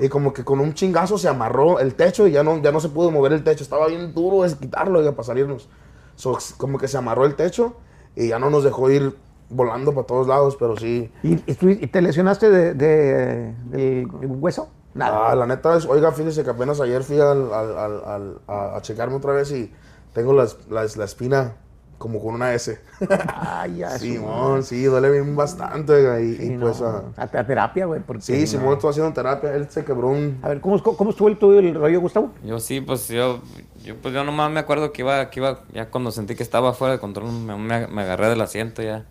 Y 0.00 0.08
como 0.08 0.32
que 0.32 0.44
con 0.44 0.60
un 0.60 0.72
chingazo 0.74 1.18
se 1.18 1.28
amarró 1.28 1.78
el 1.78 1.94
techo 1.94 2.26
y 2.26 2.32
ya 2.32 2.42
no, 2.42 2.60
ya 2.62 2.72
no 2.72 2.80
se 2.80 2.88
pudo 2.88 3.10
mover 3.10 3.32
el 3.32 3.44
techo. 3.44 3.62
Estaba 3.62 3.86
bien 3.86 4.14
duro 4.14 4.44
es 4.44 4.54
quitarlo 4.54 4.98
oiga, 4.98 5.12
para 5.12 5.24
salirnos. 5.24 5.68
So, 6.16 6.38
como 6.56 6.78
que 6.78 6.88
se 6.88 6.96
amarró 6.96 7.26
el 7.26 7.34
techo 7.36 7.74
y 8.16 8.28
ya 8.28 8.38
no 8.38 8.50
nos 8.50 8.64
dejó 8.64 8.90
ir 8.90 9.14
volando 9.50 9.92
para 9.94 10.06
todos 10.06 10.26
lados, 10.26 10.56
pero 10.58 10.76
sí. 10.76 11.10
¿Y, 11.22 11.34
y 11.50 11.54
tú- 11.54 11.76
te 11.90 12.00
lesionaste 12.02 12.50
de, 12.50 12.74
de- 12.74 13.54
del 13.70 14.06
hueso? 14.22 14.68
Nada. 14.94 15.30
Ah, 15.30 15.34
la 15.36 15.46
neta 15.46 15.76
es, 15.76 15.86
oiga, 15.86 16.10
fíjese 16.12 16.42
que 16.44 16.50
apenas 16.50 16.80
ayer 16.80 17.02
fui 17.04 17.20
al- 17.20 17.52
al- 17.52 18.02
al- 18.04 18.40
a, 18.48 18.76
a 18.76 18.82
checarme 18.82 19.16
otra 19.16 19.32
vez 19.32 19.52
y 19.52 19.72
tengo 20.12 20.32
las- 20.32 20.56
las- 20.68 20.96
la 20.96 21.04
espina 21.04 21.56
como 22.00 22.18
con 22.18 22.34
una 22.36 22.54
S. 22.54 22.80
Ay, 23.28 23.82
Simón, 23.98 24.62
sí, 24.62 24.84
duele 24.84 25.10
bien 25.10 25.36
bastante, 25.36 25.92
y, 26.24 26.36
Sí, 26.36 26.46
y 26.46 26.48
no, 26.56 26.68
pues, 26.68 26.80
a, 26.80 27.02
a 27.14 27.46
terapia, 27.46 27.84
güey. 27.84 28.00
sí, 28.20 28.40
no. 28.40 28.46
Simón 28.46 28.72
estuvo 28.72 28.90
haciendo 28.90 29.12
terapia, 29.12 29.54
él 29.54 29.68
se 29.68 29.84
quebró 29.84 30.08
un... 30.08 30.38
A 30.40 30.48
ver, 30.48 30.62
¿cómo, 30.62 30.82
cómo 30.82 31.10
estuvo 31.10 31.28
el 31.28 31.36
tuyo 31.36 31.58
el 31.58 31.74
rollo, 31.74 32.00
Gustavo? 32.00 32.30
Yo 32.42 32.58
sí, 32.58 32.80
pues 32.80 33.06
yo, 33.08 33.42
yo, 33.84 33.96
pues 33.96 34.14
yo 34.14 34.24
nomás 34.24 34.50
me 34.50 34.60
acuerdo 34.60 34.92
que 34.92 35.02
iba, 35.02 35.28
que 35.28 35.40
iba, 35.40 35.60
ya 35.74 35.90
cuando 35.90 36.10
sentí 36.10 36.34
que 36.34 36.42
estaba 36.42 36.72
fuera 36.72 36.94
de 36.94 37.00
control, 37.00 37.30
me 37.32 38.02
agarré 38.02 38.30
del 38.30 38.40
asiento 38.40 38.80
ya. 38.80 39.04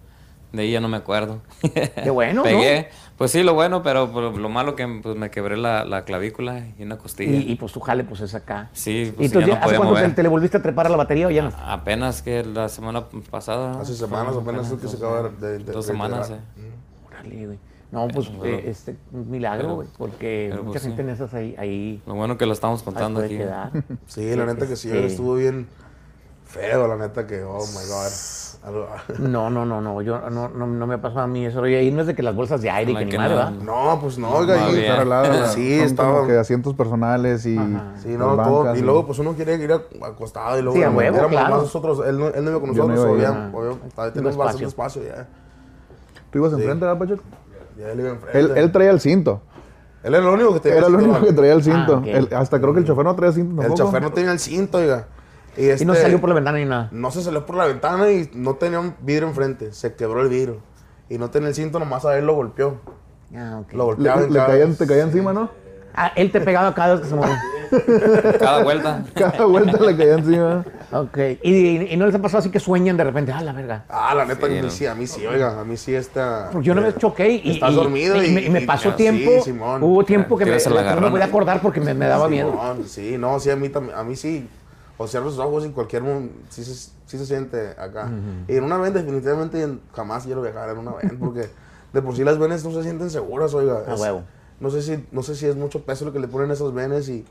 De 0.51 0.63
ahí 0.63 0.71
ya 0.71 0.79
no 0.81 0.87
me 0.87 0.97
acuerdo. 0.97 1.41
Qué 2.03 2.09
bueno, 2.09 2.33
¿no? 2.41 2.43
Pegué. 2.43 2.89
Pues 3.17 3.31
sí, 3.31 3.43
lo 3.43 3.53
bueno, 3.53 3.83
pero 3.83 4.09
pues, 4.11 4.35
lo 4.37 4.49
malo 4.49 4.75
que 4.75 4.87
pues, 5.03 5.15
me 5.17 5.29
quebré 5.29 5.57
la, 5.57 5.83
la 5.85 6.05
clavícula 6.05 6.65
y 6.77 6.83
una 6.83 6.97
costilla. 6.97 7.31
Y, 7.37 7.51
y, 7.51 7.55
pues 7.55 7.71
tu 7.73 7.79
jale, 7.81 8.03
pues 8.05 8.21
es 8.21 8.33
acá. 8.33 8.69
Sí, 8.73 9.07
¿Y 9.09 9.11
pues 9.11 9.27
entonces, 9.27 9.53
ya 9.53 9.59
no 9.59 9.65
¿hace 9.65 9.75
cuánto 9.75 9.93
te, 9.95 9.99
mover. 10.01 10.15
te 10.15 10.23
le 10.23 10.29
volviste 10.29 10.57
a 10.57 10.61
trepar 10.61 10.87
a 10.87 10.89
la 10.89 10.97
batería 10.97 11.27
o 11.27 11.29
ya 11.29 11.43
no? 11.43 11.51
Apenas 11.65 12.21
que 12.21 12.43
la 12.45 12.69
semana 12.69 13.03
pasada. 13.29 13.73
¿no? 13.73 13.81
Hace 13.81 13.93
semanas 13.95 14.35
apenas 14.35 14.71
que 14.71 14.87
se 14.87 14.97
acaba 14.97 15.23
de... 15.29 15.29
de- 15.57 15.59
de- 15.65 15.71
Dos 15.73 15.85
semanas, 15.85 16.29
eh. 16.31 16.39
Órale, 17.07 17.45
güey. 17.45 17.59
No, 17.91 18.07
pues 18.07 18.29
bueno. 18.35 18.45
eh, 18.55 18.69
este, 18.69 18.95
un 19.11 19.29
milagro, 19.29 19.63
Pero- 19.63 19.75
güey. 19.75 19.87
Porque 19.97 20.47
pero, 20.51 20.63
mucha 20.63 20.73
pues, 20.79 20.83
gente 20.83 21.01
sí. 21.03 21.07
en 21.09 21.13
esas 21.13 21.33
ahí, 21.33 21.55
ahí, 21.57 22.01
Lo 22.07 22.13
bueno 22.15 22.37
que 22.37 22.45
lo 22.45 22.53
estamos 22.53 22.81
contando 22.83 23.19
aquí. 23.19 23.37
quedar. 23.37 23.71
Sí, 24.07 24.33
la 24.35 24.45
neta 24.45 24.65
que 24.67 24.75
sí, 24.75 24.87
Este, 24.89 25.05
estuvo 25.07 25.35
bien... 25.35 25.67
Feo, 26.49 26.87
la 26.87 26.95
neta 26.97 27.25
que, 27.27 27.43
oh 27.43 27.59
my 27.59 27.87
god. 27.87 28.11
Algo- 28.61 28.87
No, 29.19 29.49
no, 29.49 29.65
no, 29.65 29.79
no, 29.79 30.01
yo 30.01 30.19
no, 30.29 30.49
no, 30.49 30.67
no 30.67 30.87
me 30.87 30.95
ha 30.95 31.01
pasado 31.01 31.21
a 31.21 31.27
mí 31.27 31.45
eso. 31.45 31.65
Y 31.65 31.75
ahí 31.75 31.91
no 31.91 32.01
es 32.01 32.07
de 32.07 32.15
que 32.15 32.23
las 32.23 32.35
bolsas 32.35 32.61
de 32.61 32.69
aire 32.69 32.91
y 32.91 32.95
que 32.97 33.05
ni 33.05 33.11
no. 33.13 33.19
¿verdad? 33.19 33.51
No, 33.51 33.99
pues 34.01 34.17
no, 34.17 34.29
oiga. 34.31 34.65
había. 34.65 34.81
Está 34.81 34.93
arreglada 34.95 35.27
la- 35.29 35.47
Sí, 35.47 35.79
estaba- 35.79 36.11
como 36.13 36.27
que 36.27 36.37
asientos 36.37 36.73
personales 36.73 37.45
y 37.45 37.55
Sí, 37.55 38.09
no, 38.17 38.35
todo. 38.35 38.63
bancas 38.63 38.77
Y 38.79 38.81
luego, 38.81 39.05
pues 39.05 39.19
uno 39.19 39.33
quiere 39.33 39.55
ir 39.55 39.71
acostado 39.71 40.59
y 40.59 40.61
luego 40.63 40.75
Sí, 40.77 40.83
a 40.83 40.89
huevo, 40.89 41.15
éramos 41.17 41.31
claro. 41.31 41.49
más 41.55 41.63
nosotros. 41.63 42.01
Él 42.05 42.19
no, 42.19 42.27
él 42.27 42.43
no 42.43 42.49
iba 42.51 42.59
con 42.59 42.69
nosotros, 42.75 42.99
iba, 42.99 43.09
obvia- 43.11 43.29
ajá. 43.29 43.49
obvio, 43.53 43.77
todavía 43.95 44.13
tenemos 44.13 44.35
bastante 44.37 44.65
espacio 44.65 45.03
ya. 45.03 45.27
¿Tú 46.31 46.37
ibas 46.39 46.51
enfrente, 46.53 46.85
verdad, 46.85 46.99
Pacheco? 46.99 47.23
Ya 47.77 47.91
él 47.91 47.99
iba 48.01 48.09
enfrente. 48.09 48.39
Él, 48.39 48.51
él 48.57 48.71
traía 48.71 48.91
el 48.91 48.99
cinto. 48.99 49.41
Él 50.03 50.13
era 50.15 50.23
el 50.23 50.33
único 50.33 50.59
que 50.59 50.69
Era 50.69 50.79
el 50.79 50.95
el 50.95 50.99
cinto, 50.99 51.11
único 51.15 51.25
que 51.27 51.33
traía 51.33 51.53
el 51.53 51.63
cinto. 51.63 52.01
Ah. 52.03 52.09
El- 52.09 52.33
hasta 52.33 52.59
creo 52.59 52.73
que 52.73 52.79
el 52.79 52.85
chofer 52.85 53.05
no 53.05 53.15
traía 53.15 53.31
cinto 53.33 53.51
El 53.61 53.67
tampoco. 53.69 53.77
chofer 53.87 54.01
no 54.01 54.11
tenía 54.11 54.31
el 54.31 54.39
cinto, 54.39 54.77
oiga. 54.79 55.07
Y, 55.57 55.65
Y 55.65 55.69
este, 55.69 55.85
no 55.85 55.95
salió 55.95 56.19
por 56.19 56.29
la 56.29 56.35
ventana 56.35 56.57
ni 56.57 56.65
nada. 56.65 56.89
No 56.91 57.11
se 57.11 57.21
salió 57.23 57.45
por 57.45 57.55
la 57.55 57.65
ventana 57.65 58.09
y 58.11 58.29
no 58.33 58.55
tenía 58.55 58.79
un 58.79 58.95
vidrio 59.01 59.27
enfrente. 59.27 59.73
Se 59.73 59.93
quebró 59.95 60.21
el 60.21 60.29
vidrio. 60.29 60.57
Y 61.09 61.17
no 61.17 61.29
tenía 61.29 61.49
el 61.49 61.55
cinto, 61.55 61.79
nomás 61.79 62.05
a 62.05 62.17
él 62.17 62.25
lo 62.25 62.35
golpeó. 62.35 62.79
Ah, 63.35 63.59
ok. 63.61 63.73
Lo 63.73 63.77
Le, 63.79 63.83
golpeaba 63.83 64.21
en 64.23 64.27
le 64.33 64.39
cada- 64.39 64.47
caía, 64.47 64.73
te 64.73 64.87
caía 64.87 65.03
encima, 65.03 65.33
¿no? 65.33 65.49
Ah, 65.95 66.11
él 66.15 66.31
te 66.31 66.39
pegaba 66.39 66.73
cada 66.73 66.93
vez 66.95 67.01
que 67.03 67.07
se 67.09 67.15
movía. 67.15 67.41
Cada 68.39 68.63
vuelta. 68.63 69.03
Cada 69.15 69.45
vuelta 69.45 69.79
le 69.83 69.95
caía 69.97 70.13
encima. 70.13 70.65
Ok. 70.91 71.17
Y, 71.43 71.51
y- 71.53 71.93
y 71.93 71.97
no 71.97 72.05
les 72.05 72.15
ha 72.15 72.19
pasado 72.19 72.39
así 72.39 72.49
que 72.49 72.59
sueñan 72.59 72.95
de 72.97 73.03
repente, 73.03 73.31
ah, 73.31 73.41
la 73.41 73.53
verga. 73.53 73.85
Ah, 73.89 74.13
la 74.15 74.25
neta, 74.25 74.47
Sí, 74.47 74.47
a 74.47 74.55
mí 74.55 74.61
no. 74.61 74.69
sí, 74.71 74.85
a 74.85 74.95
mí 74.95 75.07
sí, 75.07 75.25
oiga, 75.27 75.59
a 75.59 75.63
mí 75.63 75.77
sí 75.77 75.93
esta... 75.93 76.49
Porque 76.51 76.67
yo 76.67 76.73
una 76.73 76.81
vez 76.83 76.97
choqué 76.97 77.29
y, 77.43 77.51
Estás 77.51 77.71
y- 77.71 77.75
dormido 77.75 78.21
y, 78.23 78.27
y- 78.27 78.31
me, 78.31 78.41
y 78.41 78.49
me 78.49 78.61
y- 78.61 78.65
pasó 78.65 78.91
sí, 78.91 78.97
tiempo. 78.97 79.43
Simón. 79.43 79.83
hubo 79.83 80.03
tiempo 80.03 80.37
que 80.37 80.45
me, 80.45 80.57
no 80.57 81.01
me 81.01 81.09
podía 81.11 81.25
acordar 81.25 81.61
porque 81.61 81.79
me, 81.81 81.93
me 81.93 82.05
daba 82.07 82.27
miedo. 82.29 82.51
Simón, 82.51 82.83
sí, 82.87 83.17
no, 83.19 83.39
sí, 83.39 83.49
a 83.49 83.55
mí 83.55 83.69
también, 83.69 83.97
a 83.97 84.03
mí 84.03 84.15
sí. 84.15 84.47
O 85.01 85.07
cierro 85.07 85.25
los 85.27 85.39
ojos 85.39 85.63
y 85.63 85.67
en 85.67 85.71
cualquier 85.71 86.03
momento 86.03 86.35
sí 86.49 86.63
se, 86.63 86.73
sí 86.73 87.17
se 87.17 87.25
siente 87.25 87.69
acá. 87.79 88.11
Y 88.49 88.55
en 88.57 88.63
una 88.65 88.77
van 88.77 88.93
definitivamente 88.93 89.61
en- 89.63 89.79
jamás 89.93 90.25
quiero 90.25 90.41
viajar 90.41 90.69
en 90.69 90.77
una 90.77 90.91
van 90.91 91.17
porque 91.17 91.49
de 91.93 92.01
por 92.01 92.15
sí 92.15 92.23
las 92.25 92.37
venes 92.37 92.63
no 92.65 92.71
se 92.71 92.83
sienten 92.83 93.09
seguras, 93.09 93.53
oiga. 93.53 93.83
A 93.87 93.95
huevo. 93.95 94.23
No 94.59 94.69
sé 94.69 94.81
si, 94.81 95.07
no 95.13 95.23
sé 95.23 95.35
si 95.35 95.45
es 95.45 95.55
mucho 95.55 95.83
peso 95.85 96.03
lo 96.05 96.11
que 96.11 96.19
le 96.19 96.27
ponen 96.27 96.49
a 96.51 96.53
esas 96.53 96.73
venes 96.73 97.07
y, 97.07 97.25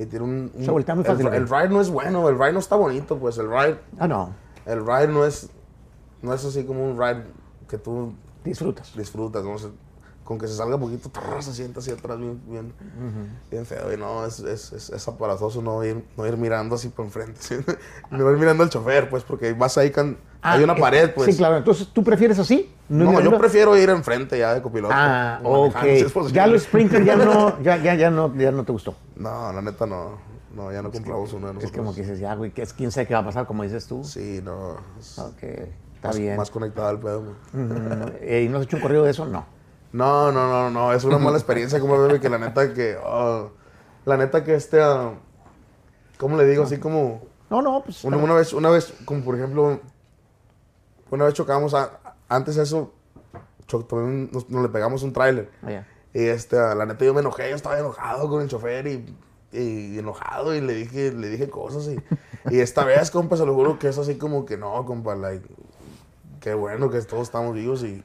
y 0.00 0.06
tiene 0.06 0.24
un... 0.24 0.50
un- 0.52 0.64
Se 0.64 0.70
voltea 0.72 0.96
muy 0.96 1.04
el- 1.04 1.10
fácil, 1.12 1.26
El, 1.28 1.46
güey. 1.46 1.62
ride 1.62 1.72
no 1.72 1.80
es 1.80 1.90
bueno, 1.90 2.28
el 2.28 2.36
ride 2.36 2.52
no 2.54 2.58
está 2.58 2.74
bonito, 2.74 3.16
pues 3.18 3.38
el 3.38 3.48
ride, 3.48 3.78
Ah, 4.00 4.08
no. 4.08 4.34
el 4.66 4.84
ride 4.84 5.06
no 5.08 5.24
es, 5.24 5.48
no 6.22 6.34
es 6.34 6.44
así 6.44 6.64
como 6.64 6.84
un 6.84 6.98
ride 7.00 7.22
que 7.68 7.78
tú 7.78 8.14
Disfrutas. 8.42 8.96
disfrutas, 8.96 9.44
¿no? 9.44 9.56
Se- 9.58 9.70
con 10.32 10.38
que 10.38 10.48
se 10.48 10.56
salga 10.56 10.78
poquito, 10.78 11.10
trrr, 11.10 11.42
se 11.42 11.52
sienta 11.52 11.80
hacia 11.80 11.94
atrás 11.94 12.18
bien, 12.18 12.40
bien, 12.46 12.72
bien 13.50 13.66
feo. 13.66 13.92
Y 13.92 13.96
no, 13.96 14.24
es, 14.26 14.40
es, 14.40 14.72
es, 14.72 14.90
es 14.90 15.08
aparatoso 15.08 15.60
no 15.60 15.84
ir, 15.84 16.04
no 16.16 16.26
ir 16.26 16.36
mirando 16.36 16.74
así 16.74 16.88
por 16.88 17.04
enfrente. 17.04 17.40
¿sí? 17.40 17.56
No 18.10 18.30
ir 18.30 18.38
mirando 18.38 18.62
al 18.64 18.70
chofer, 18.70 19.08
pues, 19.10 19.22
porque 19.22 19.52
vas 19.52 19.76
ahí, 19.78 19.90
can- 19.90 20.16
Ah, 20.44 20.54
hay 20.54 20.64
una 20.64 20.72
eh, 20.72 20.80
pared, 20.80 21.10
pues. 21.14 21.30
Sí, 21.30 21.36
claro. 21.36 21.56
Entonces, 21.58 21.88
¿tú 21.92 22.02
prefieres 22.02 22.36
así? 22.38 22.68
No, 22.88 23.20
yo 23.20 23.38
prefiero 23.38 23.76
ir 23.76 23.88
enfrente 23.90 24.36
ya 24.38 24.52
de 24.54 24.60
copiloto. 24.60 24.92
Ah, 24.96 25.38
ok. 25.44 25.76
si 25.82 25.88
es. 25.88 26.32
Ya 26.32 26.48
los 26.48 26.62
Sprinter 26.64 27.04
ya 27.04 27.14
no, 27.14 27.62
ya, 27.62 27.76
ya, 27.76 27.94
ya 27.94 28.10
no, 28.10 28.34
ya 28.36 28.50
no 28.50 28.64
te 28.64 28.72
gustó. 28.72 28.96
No, 29.14 29.52
la 29.52 29.62
neta 29.62 29.86
no. 29.86 30.18
No, 30.54 30.70
ya 30.72 30.82
no 30.82 30.90
compramos 30.90 31.32
uno 31.32 31.46
de 31.46 31.52
Es 31.52 31.54
nosotros. 31.54 31.78
como 31.78 31.94
que 31.94 32.02
dices, 32.02 32.18
ya, 32.18 32.34
güey, 32.34 32.50
que 32.50 32.62
es 32.62 32.72
quién 32.72 32.90
sabe 32.90 33.06
qué 33.06 33.14
va 33.14 33.20
a 33.20 33.24
pasar, 33.24 33.46
como 33.46 33.62
dices 33.62 33.86
tú. 33.86 34.02
Sí, 34.04 34.40
no. 34.42 34.76
es 34.98 35.18
Ok, 35.18 35.42
está 35.94 36.08
más, 36.08 36.18
bien. 36.18 36.36
Más 36.36 36.50
conectado 36.50 36.88
al 36.88 36.98
pedo. 36.98 37.22
Mm, 37.52 37.68
eh, 38.20 38.42
¿Y 38.44 38.48
no 38.48 38.58
has 38.58 38.64
hecho 38.64 38.76
un 38.76 38.82
corrido 38.82 39.04
de 39.04 39.12
eso? 39.12 39.24
No. 39.26 39.46
No, 39.92 40.32
no, 40.32 40.48
no, 40.48 40.70
no. 40.70 40.92
Es 40.92 41.04
una 41.04 41.18
mala 41.18 41.36
experiencia 41.38 41.78
como 41.80 42.00
bebé 42.00 42.20
que 42.20 42.28
la 42.28 42.38
neta 42.38 42.72
que. 42.74 42.96
oh, 43.04 43.50
la 44.04 44.16
neta 44.16 44.42
que 44.44 44.54
este. 44.54 44.80
ah, 44.80 45.12
¿Cómo 46.18 46.36
le 46.36 46.44
digo? 46.46 46.64
Así 46.64 46.78
como. 46.78 47.22
No, 47.50 47.60
no, 47.62 47.82
pues. 47.84 48.02
Una, 48.04 48.16
una 48.16 48.34
vez, 48.34 48.52
una 48.52 48.70
vez, 48.70 48.94
como 49.04 49.22
por 49.24 49.34
ejemplo, 49.36 49.80
una 51.10 51.24
vez 51.26 51.34
chocamos, 51.34 51.74
a- 51.74 51.98
antes 52.28 52.56
de 52.56 52.62
eso, 52.62 52.92
cho- 53.66 53.86
nos, 53.90 54.48
nos 54.48 54.62
le 54.62 54.68
pegamos 54.68 55.02
un 55.02 55.12
tráiler. 55.12 55.50
Vaya. 55.60 55.86
Y 56.14 56.24
este, 56.24 56.56
la 56.56 56.86
neta 56.86 57.04
yo 57.04 57.12
me 57.14 57.20
enojé, 57.20 57.50
yo 57.50 57.56
estaba 57.56 57.78
enojado 57.78 58.28
con 58.28 58.42
el 58.42 58.48
chofer 58.48 58.86
y, 58.86 59.16
y 59.52 59.98
enojado 59.98 60.54
y 60.54 60.60
le 60.60 60.74
dije, 60.74 61.10
le 61.12 61.28
dije 61.28 61.48
cosas 61.48 61.88
y, 61.88 61.98
y 62.54 62.60
esta 62.60 62.84
vez, 62.84 63.10
compa, 63.10 63.36
se 63.38 63.46
lo 63.46 63.54
juro 63.54 63.78
que 63.78 63.88
es 63.88 63.96
así 63.98 64.16
como 64.16 64.44
que 64.44 64.58
no, 64.58 64.84
compa, 64.84 65.14
like, 65.14 65.46
qué 66.40 66.52
bueno 66.54 66.90
que 66.90 67.00
todos 67.02 67.22
estamos 67.24 67.54
vivos 67.54 67.82
y... 67.82 68.02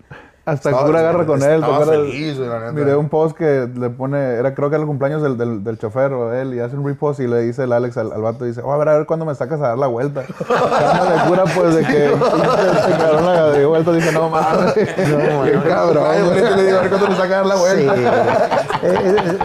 Hasta 0.48 0.70
Estaba- 0.70 0.88
cura 0.88 1.00
agarra 1.02 1.26
con 1.26 1.44
él. 1.44 1.62
feliz, 1.86 2.38
la 2.38 2.60
neta. 2.60 2.72
Miré 2.72 2.96
un 2.96 3.10
post 3.10 3.36
que 3.38 3.68
le 3.76 3.90
pone, 3.90 4.18
era 4.36 4.56
creo 4.56 4.70
que 4.70 4.76
era 4.76 4.82
el 4.82 4.88
cumpleaños 4.88 5.22
del, 5.22 5.38
del, 5.38 5.62
del 5.62 5.78
chofer 5.78 6.14
o 6.14 6.34
él, 6.34 6.54
y 6.54 6.60
hace 6.62 6.78
un 6.78 6.86
repost 6.86 7.20
y 7.20 7.28
le 7.28 7.42
dice 7.42 7.66
el 7.66 7.74
Alex 7.74 7.98
al, 7.98 8.14
al 8.14 8.22
vato, 8.22 8.46
dice, 8.46 8.62
oh, 8.64 8.72
a 8.72 8.78
ver, 8.78 8.88
a 8.88 8.98
ver 8.98 9.06
cuándo 9.06 9.26
me 9.26 9.36
sacas 9.36 9.60
a 9.60 9.68
dar 9.68 9.78
la 9.78 9.88
vuelta. 9.88 10.22
Anda 10.50 11.24
de 11.24 11.30
cura, 11.30 11.44
pues, 11.54 11.76
de 11.76 11.82
que 11.84 11.94
se 12.16 12.98
cabrón 12.98 13.26
la 13.26 13.50
de 13.52 13.66
vuelta, 13.66 13.92
dice, 13.92 14.12
no 14.14 14.30
mames, 14.30 14.72
qué 14.74 15.60
cabrón. 15.68 16.04
Ay, 16.08 16.22
güey". 16.24 16.40
ahorita 16.40 16.56
le 16.56 16.64
digo, 16.66 16.78
a 16.78 16.82
ver 16.82 16.90
cuándo 16.92 17.08
me 17.10 17.16
saca 17.16 17.34
a 17.34 17.38
dar 17.38 17.46
la 17.46 17.56
Sí. 17.56 17.62
vuelta. 17.62 17.96
Eh, 18.84 18.96
eh, 19.04 19.38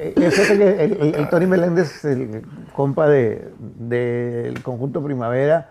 eh, 0.00 0.14
eh, 0.16 0.30
fíjate 0.30 0.58
que 0.58 0.84
el, 0.84 0.92
el- 1.00 1.14
el 1.14 1.28
Tony 1.28 1.46
Meléndez, 1.46 2.04
el 2.04 2.42
compa 2.74 3.06
de- 3.06 3.52
del 3.58 4.62
conjunto 4.64 5.00
Primavera, 5.02 5.70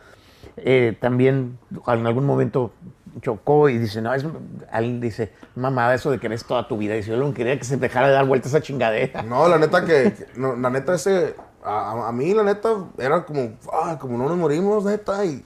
eh, 0.58 0.96
también 1.02 1.58
en 1.88 2.08
algún 2.08 2.26
momento 2.26 2.72
chocó 3.20 3.68
y 3.70 3.78
dice, 3.78 4.02
no, 4.02 4.14
es, 4.14 4.26
él 4.74 5.02
dice, 5.02 5.34
mamá, 5.56 5.94
eso 5.94 6.12
de 6.12 6.20
que 6.20 6.28
ves 6.30 6.46
toda 6.46 6.68
tu 6.68 6.78
vida. 6.78 6.94
Dice, 6.96 7.12
yo 7.12 7.18
lo 7.18 7.28
que 7.30 7.34
quería 7.36 7.58
que 7.58 7.66
se 7.66 7.78
dejara 7.78 8.08
de 8.08 8.14
dar 8.14 8.26
vueltas 8.26 8.52
esa 8.54 8.62
chingadera. 8.62 9.22
No, 9.24 9.48
la 9.48 9.58
neta 9.58 9.84
que, 9.84 10.14
no, 10.36 10.56
la 10.56 10.70
neta 10.70 10.96
ese, 10.96 11.36
a, 11.64 12.08
a- 12.08 12.12
mí 12.12 12.34
la 12.34 12.44
neta 12.44 12.70
era 12.98 13.26
como, 13.26 13.58
ah, 13.74 13.98
como 14.00 14.18
no 14.18 14.30
nos 14.30 14.38
morimos, 14.38 14.86
neta, 14.86 15.26
y 15.26 15.44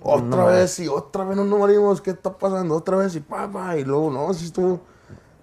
otra 0.00 0.44
vez, 0.44 0.78
y 0.80 0.88
otra 0.88 1.24
vez 1.24 1.36
no 1.36 1.44
nos 1.44 1.58
morimos, 1.58 2.00
¿qué 2.00 2.10
está 2.10 2.32
pasando? 2.36 2.76
Otra 2.76 2.96
vez, 2.98 3.14
y 3.16 3.20
papá, 3.20 3.76
y 3.76 3.84
luego, 3.84 4.10
no, 4.10 4.32
sí 4.34 4.44
estuvo, 4.46 4.80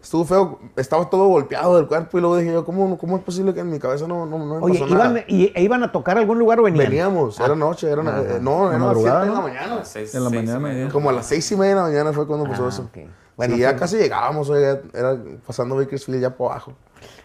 estuvo 0.05 0.23
feo, 0.23 0.59
estaba 0.75 1.09
todo 1.09 1.25
golpeado 1.27 1.75
del 1.77 1.87
cuerpo, 1.87 2.17
y 2.17 2.21
luego 2.21 2.37
dije 2.37 2.53
yo, 2.53 2.63
¿cómo, 2.63 2.95
cómo 2.97 3.17
es 3.17 3.23
posible 3.23 3.53
que 3.55 3.61
en 3.61 3.71
mi 3.71 3.79
cabeza 3.79 4.07
no, 4.07 4.25
no, 4.27 4.37
no 4.37 4.45
me 4.45 4.61
Oye, 4.61 4.79
pasó 4.79 4.91
¿iban, 4.93 5.13
nada? 5.15 5.25
y, 5.27 5.51
e 5.55 5.63
iban 5.63 5.83
a 5.83 5.91
tocar 5.91 6.17
a 6.17 6.19
algún 6.21 6.37
lugar 6.37 6.59
o 6.59 6.63
venían? 6.63 6.85
Veníamos, 6.85 7.39
era 7.39 7.55
noche, 7.55 7.89
era, 7.89 8.01
eh, 8.03 8.39
no, 8.39 8.69
era 8.71 8.77
¿La 8.79 8.85
a 8.85 8.93
las 8.93 8.97
7 9.01 9.09
madrugada, 9.09 9.25
de 9.25 9.31
la 9.31 9.41
mañana. 9.41 9.83
Seis- 9.85 10.13
En 10.15 10.23
la 10.23 10.29
seis 10.29 10.41
y 10.41 10.45
mañana, 10.45 10.59
media. 10.59 10.89
Como 10.89 11.09
a 11.09 11.13
las 11.13 11.25
seis 11.25 11.51
y 11.51 11.55
media 11.55 11.69
de 11.75 11.81
la 11.81 11.87
mañana 11.87 12.13
fue 12.13 12.27
cuando 12.27 12.45
pasó 12.47 12.65
Ah, 12.65 12.69
eso. 12.69 12.83
ok. 12.83 12.97
Bueno, 13.35 13.55
sí, 13.55 13.61
ya 13.61 13.75
casi 13.75 13.97
llegábamos, 13.97 14.49
oiga, 14.49 14.79
era 14.93 15.17
pasando 15.45 15.75
Bakersfield 15.75 16.21
ya 16.21 16.29
por 16.37 16.51
abajo. 16.51 16.73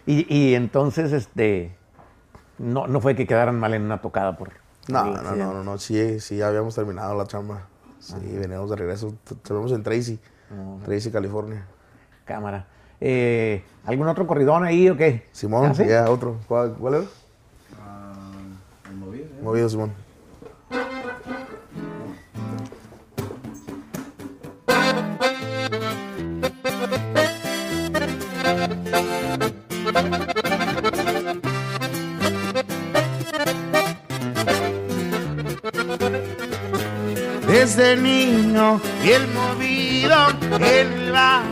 Y, 0.05 0.25
y 0.35 0.55
entonces, 0.55 1.13
este, 1.13 1.75
no, 2.57 2.87
no 2.87 2.99
fue 2.99 3.15
que 3.15 3.25
quedaran 3.27 3.59
mal 3.59 3.73
en 3.75 3.83
una 3.83 4.01
tocada 4.01 4.35
por... 4.37 4.49
No, 4.87 5.05
no, 5.05 5.21
no, 5.21 5.35
no, 5.53 5.63
no, 5.63 5.77
sí, 5.77 6.19
sí, 6.19 6.37
ya 6.37 6.47
habíamos 6.47 6.73
terminado 6.75 7.15
la 7.15 7.27
chamba. 7.27 7.67
Sí, 7.99 8.15
veníamos 8.19 8.69
de 8.71 8.75
regreso. 8.75 9.13
T- 9.23 9.35
Estuvimos 9.35 9.71
en 9.71 9.83
Tracy, 9.83 10.19
Tracy, 10.83 11.11
California. 11.11 11.67
Cámara. 12.25 12.67
Eh, 13.01 13.63
¿Algún 13.85 14.07
otro 14.07 14.27
corridón 14.27 14.63
ahí 14.63 14.87
o 14.89 14.95
qué? 14.95 15.23
Simón, 15.31 15.71
¿Ah, 15.71 15.73
sí? 15.73 15.85
ya, 15.87 16.09
otro. 16.09 16.37
¿Cuál, 16.47 16.73
cuál 16.79 16.93
era? 16.93 17.03
Movido, 19.41 19.67
Simón. 19.69 19.91
Desde 37.47 37.95
niño, 37.97 38.79
bien 39.03 39.21
movido, 39.33 40.15
en 40.55 40.63
el 40.63 41.11
barrio, 41.11 41.50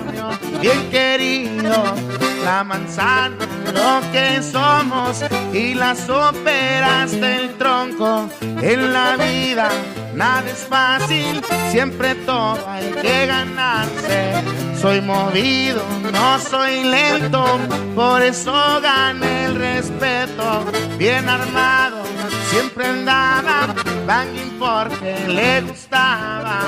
bien 0.62 0.90
querido. 0.90 1.96
La 2.44 2.64
manzana, 2.64 3.36
lo 3.74 4.12
que 4.12 4.42
somos, 4.42 5.24
y 5.54 5.74
las 5.74 6.10
óperas 6.10 7.12
del 7.12 7.54
tronco. 7.58 8.30
En 8.62 8.94
la 8.94 9.18
vida, 9.18 9.70
nada 10.16 10.50
es 10.50 10.66
fácil, 10.70 11.42
siempre 11.72 12.16
todo 12.16 12.58
hay 12.68 12.92
que 13.02 13.26
ganarse. 13.28 14.44
Soy 14.82 15.02
movido, 15.02 15.84
no 16.14 16.40
soy 16.40 16.84
lento, 16.86 17.46
por 17.96 18.22
eso 18.22 18.80
gané 18.82 19.46
el 19.46 19.56
respeto. 19.56 20.66
Bien 21.00 21.28
armado, 21.30 22.04
siempre 22.50 22.86
andaba, 22.86 23.74
banging 24.06 24.60
porque 24.60 25.16
le 25.30 25.62
gustaba. 25.62 26.64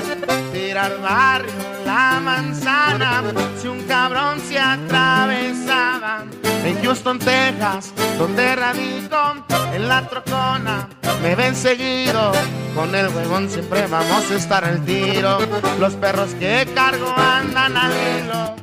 Tirar 0.54 1.02
barrio, 1.02 1.52
la 1.86 2.22
manzana, 2.24 3.24
si 3.62 3.68
un 3.68 3.84
cabrón 3.84 4.40
se 4.40 4.58
atravesaba. 4.58 6.24
En 6.64 6.82
Houston, 6.82 7.20
Texas, 7.20 7.92
donde 8.18 8.56
radico, 8.56 9.46
en 9.74 9.90
la 9.90 10.08
trocona, 10.08 10.88
me 11.22 11.36
ven 11.36 11.54
seguido. 11.54 12.32
Con 12.74 12.96
el 12.96 13.10
huevón 13.10 13.50
siempre 13.50 13.86
vamos 13.88 14.32
a 14.32 14.36
estar 14.36 14.64
al 14.64 14.86
tiro. 14.86 15.40
Los 15.78 15.96
perros 15.96 16.30
que 16.40 16.66
cargo 16.74 17.14
andan 17.18 17.76
al 17.76 17.92
hilo. 17.92 18.56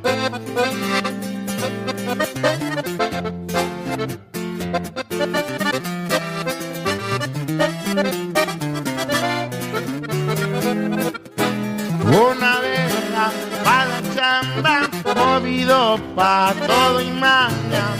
Una 12.11 12.59
verga 12.59 13.31
para 13.63 13.85
la 13.85 14.01
chamba, 14.13 14.89
movido 15.15 15.99
para 16.15 16.53
todo 16.67 17.01
y 17.01 17.09
maña. 17.11 17.95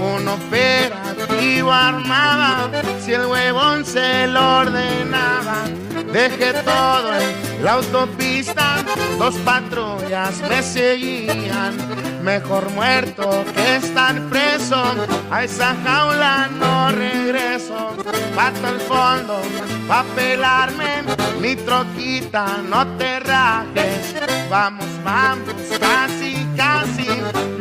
Un 0.00 0.28
operativo 0.28 1.72
armaba, 1.72 2.70
si 3.00 3.14
el 3.14 3.26
huevón 3.26 3.84
se 3.84 4.28
lo 4.28 4.58
ordenaba. 4.58 5.64
Dejé 6.12 6.52
todo 6.64 7.14
en 7.14 7.64
la 7.64 7.72
autopista, 7.72 8.84
dos 9.18 9.34
patrullas 9.38 10.40
me 10.48 10.62
seguían 10.62 12.01
mejor 12.22 12.70
muerto 12.70 13.44
que 13.54 13.76
estar 13.76 14.14
preso, 14.30 14.82
a 15.30 15.44
esa 15.44 15.74
jaula 15.84 16.48
no 16.58 16.90
regreso, 16.92 17.96
pato 18.34 18.66
al 18.66 18.80
fondo, 18.80 19.42
pa' 19.88 20.04
pelarme, 20.14 21.02
mi 21.40 21.56
troquita, 21.56 22.58
no 22.68 22.86
te 22.96 23.20
rajes, 23.20 24.14
vamos, 24.48 24.86
vamos, 25.04 25.54
casi, 25.80 26.46
casi, 26.56 27.08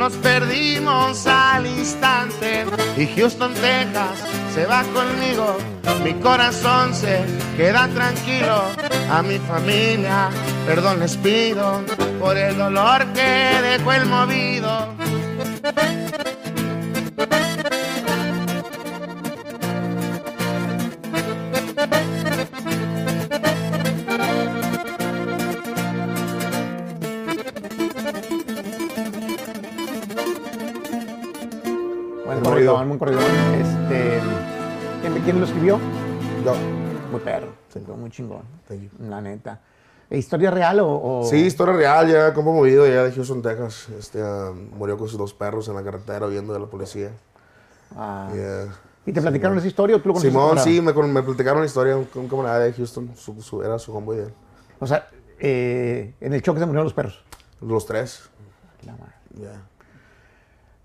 nos 0.01 0.13
perdimos 0.13 1.27
al 1.27 1.67
instante, 1.67 2.65
y 2.97 3.05
Houston, 3.05 3.53
Texas, 3.53 4.17
se 4.51 4.65
va 4.65 4.81
conmigo, 4.95 5.57
mi 6.03 6.15
corazón 6.15 6.95
se 6.95 7.23
queda 7.55 7.87
tranquilo, 7.89 8.63
a 9.11 9.21
mi 9.21 9.37
familia, 9.37 10.29
perdón 10.65 11.01
les 11.01 11.15
pido, 11.17 11.81
por 12.19 12.35
el 12.35 12.57
dolor 12.57 13.05
que 13.13 13.59
dejó 13.61 13.93
el 13.93 14.07
movido. 14.07 14.87
Corrido. 32.65 32.85
buen 32.85 32.99
corridón. 32.99 33.23
Este, 33.59 34.19
¿quién, 35.01 35.13
quién 35.23 35.39
lo 35.39 35.45
escribió? 35.45 35.79
Yo. 36.45 36.53
Muy 37.11 37.19
perro. 37.21 37.47
Muy 37.97 38.09
chingón. 38.09 38.41
La 38.99 39.21
neta. 39.21 39.59
¿Historia 40.09 40.51
real 40.51 40.79
o...? 40.81 41.19
o- 41.21 41.23
Sí, 41.25 41.37
historia 41.37 41.73
real, 41.73 42.07
ya 42.11 42.33
como 42.33 42.53
movido, 42.53 42.85
ya 42.85 43.03
de 43.03 43.11
Houston, 43.13 43.41
Texas. 43.41 43.87
Este, 43.97 44.21
ah, 44.21 44.51
murió 44.77 44.97
con 44.97 45.07
sus 45.07 45.17
dos 45.17 45.33
perros 45.33 45.67
en 45.69 45.75
la 45.75 45.83
carretera 45.83 46.27
huyendo 46.27 46.51
de 46.53 46.59
la 46.59 46.65
policía. 46.65 47.11
Ah. 47.95 48.29
Yeah. 48.33 48.67
¿Y 49.05 49.13
te 49.13 49.21
platicaron 49.21 49.57
esa 49.57 49.67
historia 49.67 49.95
o 49.95 49.99
tú 49.99 50.09
lo 50.09 50.13
conociste 50.13 50.31
Simón, 50.37 50.59
sí, 50.59 50.79
me, 50.81 50.93
me 50.93 51.23
platicaron 51.23 51.61
la 51.61 51.65
historia, 51.65 51.95
un, 51.97 52.07
un 52.13 52.27
camarada 52.27 52.59
de 52.59 52.73
Houston, 52.73 53.11
su, 53.15 53.41
su- 53.41 53.63
era 53.63 53.79
su 53.79 53.95
homeboy 53.95 54.17
de 54.17 54.23
él. 54.25 54.33
O 54.79 54.85
sea, 54.85 55.07
eh, 55.39 56.13
en 56.19 56.33
el 56.33 56.41
choque 56.41 56.59
se 56.59 56.65
murieron 56.65 56.83
los 56.85 56.93
perros. 56.93 57.23
Los 57.61 57.85
tres. 57.85 58.29
La 58.85 58.91
madre. 58.93 59.13
Yeah. 59.37 59.61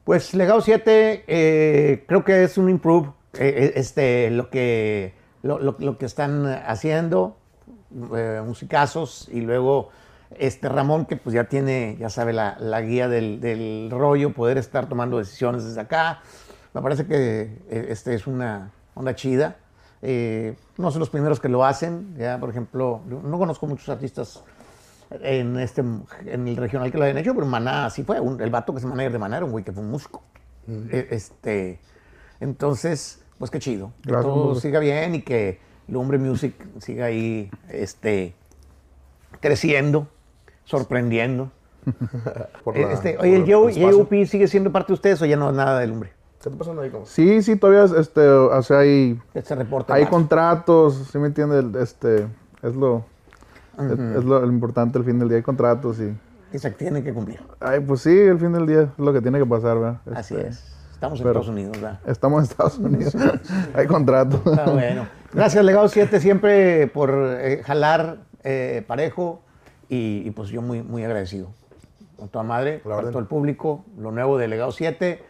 Pues 0.07 0.35
Legado 0.35 0.61
7 0.61 1.25
eh, 1.27 2.05
creo 2.07 2.25
que 2.25 2.45
es 2.45 2.57
un 2.59 2.71
improve 2.71 3.09
eh, 3.35 3.49
eh, 3.57 3.73
este, 3.75 4.31
lo, 4.31 4.51
que, 4.51 5.15
lo, 5.43 5.59
lo- 5.59 5.99
que 5.99 6.07
están 6.07 6.47
haciendo, 6.47 7.37
eh, 8.17 8.41
musicazos, 8.47 9.29
y 9.33 9.41
luego 9.41 9.89
este 10.39 10.69
Ramón 10.69 11.07
que 11.07 11.17
pues 11.17 11.35
ya 11.35 11.49
tiene, 11.49 11.97
ya 11.99 12.09
sabe, 12.09 12.33
la, 12.33 12.57
la 12.61 12.83
guía 12.83 13.09
del, 13.09 13.41
del 13.41 13.89
rollo, 13.91 14.33
poder 14.33 14.59
estar 14.59 14.89
tomando 14.89 15.19
decisiones 15.19 15.65
desde 15.65 15.81
acá. 15.81 16.21
Me 16.73 16.81
parece 16.83 17.05
que 17.09 17.59
este 17.69 18.15
es 18.15 18.29
una 18.29 18.71
onda 18.95 19.17
chida. 19.17 19.57
No 20.79 20.91
son 20.93 21.01
los 21.01 21.11
primeros 21.11 21.41
que 21.41 21.49
lo 21.49 21.65
hacen, 21.65 22.15
ya 22.17 22.39
por 22.39 22.51
ejemplo, 22.51 23.01
no 23.09 23.39
conozco 23.39 23.67
muchos 23.67 23.89
artistas 23.89 24.45
en 25.11 25.59
este 25.59 25.83
en 26.27 26.49
el 26.49 26.57
regional 26.57 26.91
que 26.91 26.99
lo 26.99 27.05
habían 27.05 27.19
hecho, 27.19 27.35
pero 27.35 27.47
Maná 27.47 27.91
sí 27.91 28.03
fue. 28.03 28.21
Un- 28.21 28.41
el 28.41 28.51
vato 28.51 28.73
que 28.73 28.79
es 28.81 28.85
manager 28.85 29.13
de 29.13 29.19
Maná 29.19 29.37
era 29.39 29.47
un 29.47 29.53
güey 29.53 29.65
que 29.65 29.73
fue 29.73 29.83
un 29.83 29.91
músico. 29.91 30.23
E- 30.69 31.09
Este, 31.11 31.79
entonces, 32.41 33.23
pues 33.39 33.51
qué 33.51 33.59
chido. 33.59 33.93
Que 34.03 34.11
Gracias, 34.11 34.33
todo 34.33 34.45
hombre. 34.49 34.61
siga 34.61 34.81
bien 34.81 35.15
y 35.15 35.23
que 35.23 35.61
Lumbre 35.89 36.19
Music 36.19 36.55
siga 36.81 37.07
ahí 37.07 37.51
este, 37.69 38.35
creciendo, 39.41 40.09
sorprendiendo. 40.65 41.51
Por 42.65 42.77
Eh, 42.77 42.83
la- 42.83 42.93
este, 42.93 43.13
por 43.15 43.25
oye, 43.25 43.37
el. 43.37 43.93
JOP 43.95 44.27
sigue 44.27 44.49
siendo 44.49 44.73
parte 44.73 44.89
de 44.89 44.95
ustedes 44.95 45.23
o 45.23 45.27
ya 45.27 45.37
no 45.37 45.51
es 45.51 45.55
nada 45.57 45.79
de 45.79 45.87
Lumbre. 45.87 46.11
¿Qué 46.43 46.49
está 46.49 46.59
pasando 46.59 46.83
ahí? 46.83 46.91
Como? 46.91 47.07
Sí, 47.07 47.43
sí, 47.43 47.57
todavía, 47.57 47.85
este, 47.99 48.27
o 48.29 48.63
sea, 48.63 48.79
hay, 48.81 49.21
Este 49.35 49.55
reporte. 49.55 49.93
hay 49.93 50.03
más. 50.03 50.11
contratos, 50.11 51.09
¿sí 51.13 51.19
me 51.19 51.29
entiendes? 51.29 51.65
Este, 51.83 52.27
es 52.63 52.75
lo, 52.75 53.05
es, 53.79 54.17
es 54.19 54.25
lo, 54.25 54.41
lo 54.41 54.47
importante 54.47 54.99
al 54.99 55.05
fin 55.05 55.19
del 55.19 55.29
día, 55.29 55.37
hay 55.39 55.43
contratos 55.43 55.99
y... 56.01 56.17
que 56.51 56.59
se 56.59 56.71
tiene 56.71 57.03
que 57.03 57.13
cumplir. 57.13 57.41
Ay, 57.61 57.81
pues 57.81 58.03
sí, 58.03 58.29
al 58.29 58.39
fin 58.39 58.53
del 58.53 58.67
día 58.67 58.83
es 58.83 58.89
lo 58.99 59.13
que 59.13 59.21
tiene 59.21 59.39
que 59.39 59.47
pasar, 59.47 59.79
¿verdad? 59.79 60.01
Así 60.15 60.35
Este, 60.35 60.49
es. 60.49 60.73
Estamos 60.93 61.21
en 61.21 61.27
Estados 61.27 61.49
Unidos, 61.49 61.73
¿verdad? 61.81 62.01
Estamos 62.07 62.39
en 62.45 62.51
Estados 62.51 62.79
Unidos, 62.79 63.17
hay 63.75 63.87
contratos. 63.87 64.41
Está 64.47 64.71
bueno. 64.71 65.07
Gracias, 65.33 65.63
Legado 65.65 65.89
7, 65.89 66.21
siempre 66.21 66.87
por 66.87 67.11
eh, 67.15 67.63
jalar 67.65 68.19
eh, 68.45 68.83
parejo 68.87 69.43
y, 69.91 70.23
y, 70.27 70.31
pues 70.31 70.49
yo 70.49 70.63
muy, 70.63 70.83
muy 70.83 71.05
agradecido. 71.05 71.49
Con 72.17 72.31
toda 72.31 72.45
madre, 72.45 72.81
con 72.81 73.11
todo 73.11 73.19
el 73.19 73.27
público, 73.27 73.85
lo 73.99 74.11
nuevo 74.11 74.39
de 74.39 74.49
Legado 74.49 74.73
7, 74.73 75.23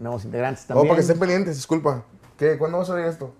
nuevos 0.00 0.24
integrantes 0.24 0.64
Oh, 0.64 0.68
también. 0.68 0.88
para 0.88 0.96
que 0.96 1.02
estén 1.02 1.18
pendientes, 1.20 1.54
disculpa. 1.54 2.02
¿Qué? 2.36 2.58
¿Cuándo 2.58 2.78
va 2.78 2.82
a 2.82 2.86
salir 2.86 3.04
esto? 3.06 3.32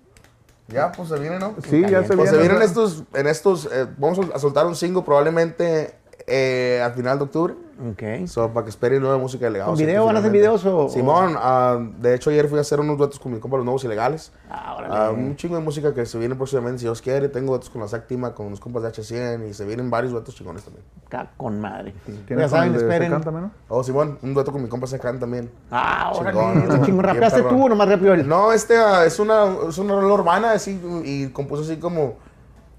Ya, 0.73 0.91
pues 0.93 1.09
se 1.09 1.19
viene, 1.19 1.39
¿no? 1.39 1.55
Sí, 1.69 1.83
ya 1.83 2.03
se 2.03 2.15
Pues 2.15 2.31
viene. 2.31 2.31
se 2.31 2.39
vienen 2.39 2.63
estos, 2.63 3.03
en 3.15 3.27
estos, 3.27 3.69
eh, 3.73 3.87
vamos 3.99 4.19
a 4.35 4.39
soltar 4.39 4.67
un 4.67 4.75
single 4.75 5.03
probablemente 5.03 5.95
eh, 6.27 6.81
al 6.85 6.93
final 6.95 7.19
de 7.19 7.25
octubre. 7.25 7.55
Ok. 7.91 8.27
So, 8.29 8.49
para 8.53 8.65
que 8.65 8.71
esperen 8.71 9.01
nueva 9.03 9.19
música 9.19 9.47
de 9.47 9.51
Legado. 9.53 9.73
¿Con 9.73 9.79
video? 9.79 10.05
¿Van 10.07 10.17
a 10.17 10.19
hacer 10.21 10.31
videos 10.31 10.65
o- 10.65 10.85
o- 10.87 10.89
Simón, 10.89 11.35
ah, 11.37 11.79
de 11.99 12.15
hecho 12.15 12.31
ayer 12.31 12.49
fui 12.49 12.59
a 12.59 12.61
hacer 12.61 12.79
unos 12.79 12.97
duetos 12.97 13.19
con 13.19 13.33
mi 13.33 13.41
compa 13.41 13.57
Los 13.57 13.65
Nuevos 13.65 13.83
Ilegales. 13.85 14.33
Ah. 14.49 14.77
Ah, 14.91 15.11
un 15.11 15.35
chingo 15.37 15.57
de 15.57 15.63
música 15.63 15.93
que 15.95 16.07
se 16.07 16.19
viene 16.19 16.35
próximamente, 16.35 16.79
si 16.79 16.85
Dios 16.85 17.01
quiere. 17.03 17.29
Tengo 17.29 17.51
duetos 17.51 17.71
con 17.71 17.81
la 17.81 17.89
Séptima, 17.89 18.35
con 18.35 18.47
unos 18.47 18.61
compas 18.61 18.83
de 18.83 18.91
H100 18.91 19.49
y 19.49 19.55
se 19.55 19.65
vienen 19.65 19.91
varios 19.91 20.13
duetos 20.13 20.35
chingones 20.35 20.63
también. 20.63 20.85
Acá 21.07 21.31
con 21.37 21.61
madre. 21.61 21.95
¿Tienes 22.27 22.45
Ya 22.45 22.49
saben, 22.49 22.75
esperen. 22.75 23.11
No? 23.11 23.51
Oh, 23.69 23.83
Simón, 23.83 24.19
un 24.23 24.35
dueto 24.35 24.53
con 24.53 24.63
mi 24.63 24.69
compa 24.69 24.87
Secán 24.87 25.19
también. 25.19 25.51
Ah, 25.71 26.13
órale. 26.15 26.39
Chingón, 26.39 26.59
está 26.63 26.87
chingón. 26.87 27.05
¿Rapeaste 27.05 27.43
tú 27.43 27.65
o 27.65 27.69
nomás 27.69 27.89
rapeó 27.89 28.15
él? 28.15 28.29
No, 28.29 28.53
este 28.53 28.77
ah, 28.79 29.05
es 29.05 29.19
una, 29.19 29.47
es 29.69 29.79
una 29.79 29.95
rola 29.95 30.15
urbana 30.15 30.53
así 30.53 30.81
y 31.05 31.29
compuso 31.29 31.63
así 31.63 31.77
como. 31.79 32.15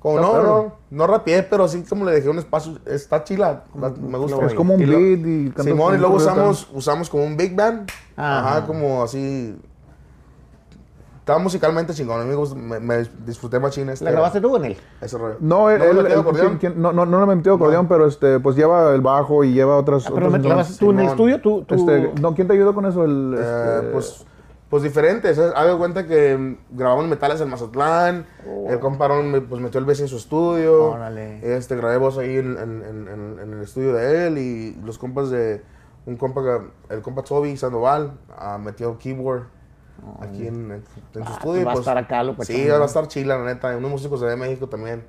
Como 0.03 0.19
no, 0.19 0.43
no, 0.43 0.73
no 0.91 1.07
rapeé, 1.07 1.43
pero 1.43 1.63
así 1.63 1.81
como 1.83 2.03
le 2.03 2.11
dejé 2.11 2.27
un 2.29 2.37
espacio. 2.37 2.77
Está 2.85 3.23
chila, 3.23 3.63
me 3.73 4.17
gusta. 4.17 4.45
Es 4.45 4.53
como 4.53 4.73
un 4.73 4.79
beat 4.81 5.25
y 5.25 5.53
Simón, 5.63 5.95
y 5.95 5.97
luego 5.97 6.15
usamos, 6.15 6.67
usamos 6.73 7.09
como 7.09 7.23
un 7.23 7.37
big 7.37 7.55
band. 7.55 7.89
Ajá. 8.17 8.57
Ajá, 8.57 8.67
como 8.67 9.01
así. 9.01 9.57
Estaba 11.19 11.39
musicalmente 11.39 11.93
chingón, 11.93 12.19
a 12.19 12.25
mí 12.25 12.35
me, 12.35 12.79
me, 12.79 12.79
me 12.81 13.09
disfruté 13.25 13.57
machín 13.57 13.87
este. 13.87 14.03
¿La 14.03 14.11
grabaste 14.11 14.41
tú 14.41 14.49
con 14.49 14.65
él? 14.65 14.75
Ese 14.99 15.17
rollo. 15.17 15.37
No, 15.39 15.69
él, 15.69 15.79
me 15.79 15.85
él- 15.89 15.97
él- 16.07 16.73
no, 16.75 16.91
no, 16.91 17.05
no 17.05 17.25
le 17.25 17.31
he 17.31 17.35
metido 17.37 17.55
acordeón, 17.55 17.87
pero 17.87 18.05
este, 18.05 18.41
pues 18.41 18.57
lleva 18.57 18.93
el 18.93 18.99
bajo 18.99 19.45
y 19.45 19.53
lleva 19.53 19.77
otras. 19.77 20.05
Ah, 20.05 20.11
pero 20.13 20.29
¿la 20.29 20.37
grabaste 20.37 20.77
tú 20.77 20.91
en 20.91 20.99
el 20.99 21.05
estudio? 21.05 21.39
¿Tú, 21.39 21.63
tú... 21.63 21.75
Este, 21.75 22.11
no, 22.19 22.35
¿quién 22.35 22.47
te 22.47 22.53
ayudó 22.55 22.75
con 22.75 22.85
eso? 22.85 23.05
El, 23.05 23.35
Eh, 23.37 23.41
este, 23.41 23.87
pues, 23.93 24.25
pues 24.73 24.81
diferentes. 24.81 25.37
Haga 25.37 25.77
cuenta 25.77 26.07
que 26.07 26.35
mm, 26.35 26.75
grabamos 26.75 27.05
metales 27.07 27.39
en 27.41 27.47
Mazatlán. 27.47 28.25
El 28.67 28.79
comparón 28.79 29.29
me, 29.29 29.39
pues 29.39 29.61
metió 29.61 29.79
el 29.79 29.85
bass 29.85 29.99
en 29.99 30.07
su 30.07 30.17
estudio. 30.17 30.93
Órale. 30.93 31.55
Este, 31.55 31.75
grabé 31.75 31.97
voz 31.97 32.17
ahí 32.17 32.37
en, 32.37 32.57
en- 32.57 32.81
en- 32.83 33.07
en- 33.07 33.39
en 33.39 33.53
el 33.53 33.61
estudio 33.61 33.93
de 33.93 34.25
él. 34.25 34.39
Y 34.39 34.75
los 34.83 34.97
compas 34.97 35.29
de. 35.29 35.61
Un 36.07 36.17
compa, 36.17 36.41
el 36.89 37.01
compa 37.03 37.21
Toby 37.21 37.55
Sandoval, 37.55 38.13
ah, 38.35 38.57
metió 38.57 38.97
keyboard 38.97 39.43
aquí 40.21 40.47
en, 40.47 40.71
en 40.71 40.83
su 41.13 41.21
Ah, 41.23 41.33
estudio. 41.35 41.65
va 41.65 41.71
a 41.73 41.73
pues, 41.75 41.79
estar 41.85 41.97
acá, 41.99 42.23
loco, 42.23 42.43
Sí, 42.43 42.67
va 42.67 42.77
a 42.79 42.85
estar 42.85 43.07
chila, 43.07 43.37
la 43.37 43.45
neta. 43.45 43.77
Unos 43.77 43.91
músicos 43.91 44.21
de 44.21 44.35
México 44.35 44.67
también 44.67 45.05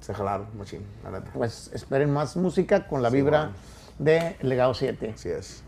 se 0.00 0.12
jalaron, 0.12 0.48
machín, 0.58 0.84
la 1.04 1.12
neta. 1.12 1.30
Pues 1.34 1.70
esperen 1.72 2.12
más 2.12 2.36
música 2.36 2.88
con 2.88 3.00
la 3.00 3.10
vibra 3.10 3.52
de 4.00 4.36
Legado 4.40 4.74
7. 4.74 5.12
Así 5.14 5.28
es. 5.28 5.62